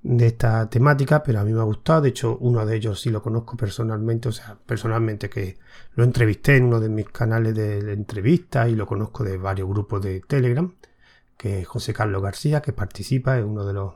de 0.03 0.27
esta 0.27 0.69
temática, 0.69 1.23
pero 1.23 1.41
a 1.41 1.45
mí 1.45 1.53
me 1.53 1.61
ha 1.61 1.65
gustado. 1.65 2.03
De 2.03 2.09
hecho, 2.11 2.37
uno 2.41 2.67
de 2.67 2.77
ellos 2.77 3.01
sí 3.01 3.11
lo 3.11 3.23
conozco 3.23 3.57
personalmente, 3.57 4.29
o 4.29 4.33
sea, 4.33 4.59
personalmente 4.67 5.31
que 5.31 5.59
lo 5.95 6.05
entrevisté 6.05 6.57
en 6.57 6.65
uno 6.65 6.81
de 6.81 6.89
mis 6.89 7.09
canales 7.09 7.55
de, 7.55 7.93
entrevistas 7.93 8.69
y 8.69 8.75
lo 8.75 8.87
conozco 8.87 9.25
de 9.25 9.37
varios 9.39 9.69
grupos 9.69 10.03
de 10.03 10.21
Telegram, 10.21 10.73
que 11.37 11.61
es 11.61 11.69
José 11.69 11.95
Carlos 11.95 12.23
García, 12.23 12.63
que 12.63 12.73
participa, 12.73 13.39
es 13.39 13.45
uno 13.45 13.65
de 13.65 13.73
los 13.75 13.95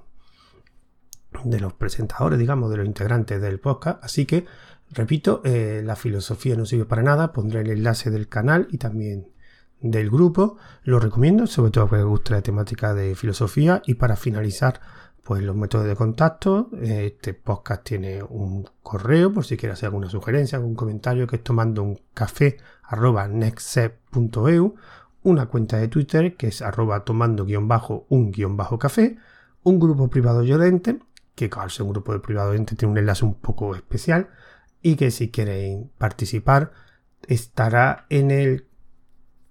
de 1.44 1.60
los 1.60 1.72
presentadores, 1.72 2.38
digamos, 2.38 2.70
de 2.70 2.78
los 2.78 2.86
integrantes 2.86 3.40
del 3.40 3.60
podcast. 3.60 4.02
Así 4.02 4.26
que, 4.26 4.46
repito, 4.90 5.42
eh, 5.44 5.82
la 5.84 5.96
filosofía 5.96 6.56
no 6.56 6.66
sirve 6.66 6.84
para 6.84 7.02
nada. 7.02 7.32
Pondré 7.32 7.60
el 7.60 7.70
enlace 7.70 8.10
del 8.10 8.28
canal 8.28 8.68
y 8.70 8.78
también 8.78 9.28
del 9.80 10.10
grupo. 10.10 10.56
Lo 10.84 10.98
recomiendo, 10.98 11.46
sobre 11.46 11.70
todo 11.70 11.88
porque 11.88 12.04
me 12.04 12.10
gusta 12.10 12.34
la 12.34 12.42
temática 12.42 12.94
de 12.94 13.14
filosofía. 13.14 13.82
Y 13.86 13.94
para 13.94 14.16
finalizar, 14.16 14.80
pues 15.26 15.42
los 15.42 15.56
métodos 15.56 15.86
de 15.86 15.96
contacto. 15.96 16.70
Este 16.80 17.34
podcast 17.34 17.82
tiene 17.82 18.22
un 18.22 18.68
correo 18.82 19.32
por 19.32 19.44
si 19.44 19.56
quieres 19.56 19.78
hacer 19.78 19.88
alguna 19.88 20.08
sugerencia, 20.08 20.56
algún 20.56 20.76
comentario, 20.76 21.26
que 21.26 21.36
es 21.36 21.42
tomando 21.42 21.82
un 21.82 21.98
café 22.14 22.58
arroba 22.84 23.28
una 25.24 25.46
cuenta 25.46 25.78
de 25.78 25.88
Twitter 25.88 26.36
que 26.36 26.46
es 26.46 26.62
arroba 26.62 27.04
tomando 27.04 27.44
guion 27.44 27.66
bajo 27.66 28.06
un 28.08 28.30
guion 28.30 28.56
bajo 28.56 28.78
café, 28.78 29.16
un 29.64 29.80
grupo 29.80 30.08
privado 30.08 30.38
oyente, 30.38 31.00
que 31.36 31.48
ser 31.68 31.84
un 31.84 31.92
grupo 31.92 32.12
de 32.12 32.18
privado 32.18 32.52
tiene 32.52 32.92
un 32.92 32.98
enlace 32.98 33.24
un 33.24 33.34
poco 33.34 33.76
especial 33.76 34.30
y 34.82 34.96
que 34.96 35.12
si 35.12 35.28
queréis 35.28 35.86
participar 35.98 36.72
estará 37.28 38.06
en 38.08 38.32
el 38.32 38.66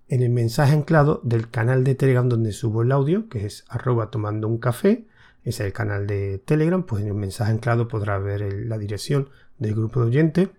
en 0.07 0.21
el 0.21 0.29
mensaje 0.29 0.73
anclado 0.73 1.21
del 1.23 1.49
canal 1.49 1.83
de 1.83 1.95
Telegram 1.95 2.27
donde 2.29 2.51
subo 2.51 2.83
el 2.83 2.91
audio, 2.91 3.27
que 3.27 3.45
es 3.45 3.65
arroba 3.69 4.11
tomando 4.11 4.47
un 4.47 4.59
café. 4.59 5.07
Es 5.43 5.59
el 5.59 5.73
canal 5.73 6.07
de 6.07 6.39
Telegram, 6.39 6.83
pues 6.83 7.03
en 7.03 7.09
el 7.09 7.13
mensaje 7.13 7.51
anclado 7.51 7.87
podrás 7.87 8.23
ver 8.23 8.41
la 8.65 8.77
dirección 8.77 9.29
del 9.57 9.75
grupo 9.75 10.01
de 10.01 10.07
oyentes. 10.07 10.49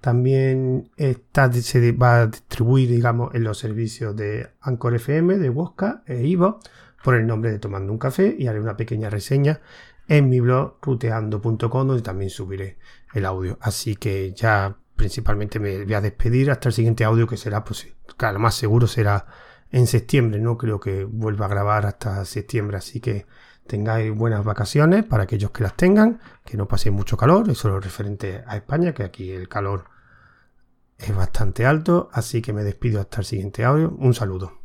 También 0.00 0.90
está, 0.96 1.52
se 1.52 1.92
va 1.92 2.22
a 2.22 2.26
distribuir, 2.26 2.88
digamos, 2.88 3.34
en 3.34 3.44
los 3.44 3.58
servicios 3.58 4.16
de 4.16 4.48
Anchor 4.60 4.96
FM, 4.96 5.38
de 5.38 5.48
Wosca 5.50 6.02
e 6.06 6.26
Ivo, 6.26 6.60
por 7.02 7.14
el 7.14 7.26
nombre 7.26 7.50
de 7.50 7.58
Tomando 7.58 7.92
un 7.92 7.98
Café 7.98 8.34
y 8.38 8.46
haré 8.46 8.60
una 8.60 8.76
pequeña 8.76 9.10
reseña 9.10 9.60
en 10.08 10.28
mi 10.28 10.40
blog 10.40 10.78
ruteando.com 10.82 11.86
donde 11.86 12.02
también 12.02 12.30
subiré 12.30 12.78
el 13.14 13.24
audio. 13.24 13.58
Así 13.60 13.96
que 13.96 14.32
ya 14.32 14.76
principalmente 14.96 15.58
me 15.58 15.84
voy 15.84 15.94
a 15.94 16.00
despedir 16.00 16.50
hasta 16.50 16.68
el 16.68 16.74
siguiente 16.74 17.04
audio 17.04 17.26
que 17.26 17.36
será, 17.36 17.64
pues 17.64 17.88
claro, 18.16 18.38
más 18.38 18.54
seguro 18.54 18.86
será 18.86 19.26
en 19.70 19.86
septiembre. 19.86 20.40
No 20.40 20.56
creo 20.56 20.78
que 20.80 21.04
vuelva 21.04 21.46
a 21.46 21.48
grabar 21.48 21.86
hasta 21.86 22.24
septiembre, 22.24 22.76
así 22.76 23.00
que 23.00 23.26
tengáis 23.66 24.14
buenas 24.14 24.44
vacaciones 24.44 25.04
para 25.04 25.24
aquellos 25.24 25.50
que 25.50 25.62
las 25.62 25.76
tengan, 25.76 26.20
que 26.44 26.56
no 26.56 26.68
paséis 26.68 26.94
mucho 26.94 27.16
calor, 27.16 27.48
eso 27.48 27.68
es 27.68 27.74
lo 27.74 27.80
referente 27.80 28.42
a 28.46 28.56
España, 28.56 28.92
que 28.92 29.04
aquí 29.04 29.30
el 29.30 29.48
calor 29.48 29.84
es 30.98 31.14
bastante 31.14 31.66
alto, 31.66 32.08
así 32.12 32.42
que 32.42 32.52
me 32.52 32.64
despido 32.64 33.00
hasta 33.00 33.20
el 33.20 33.24
siguiente 33.24 33.64
audio. 33.64 33.90
Un 33.98 34.14
saludo. 34.14 34.61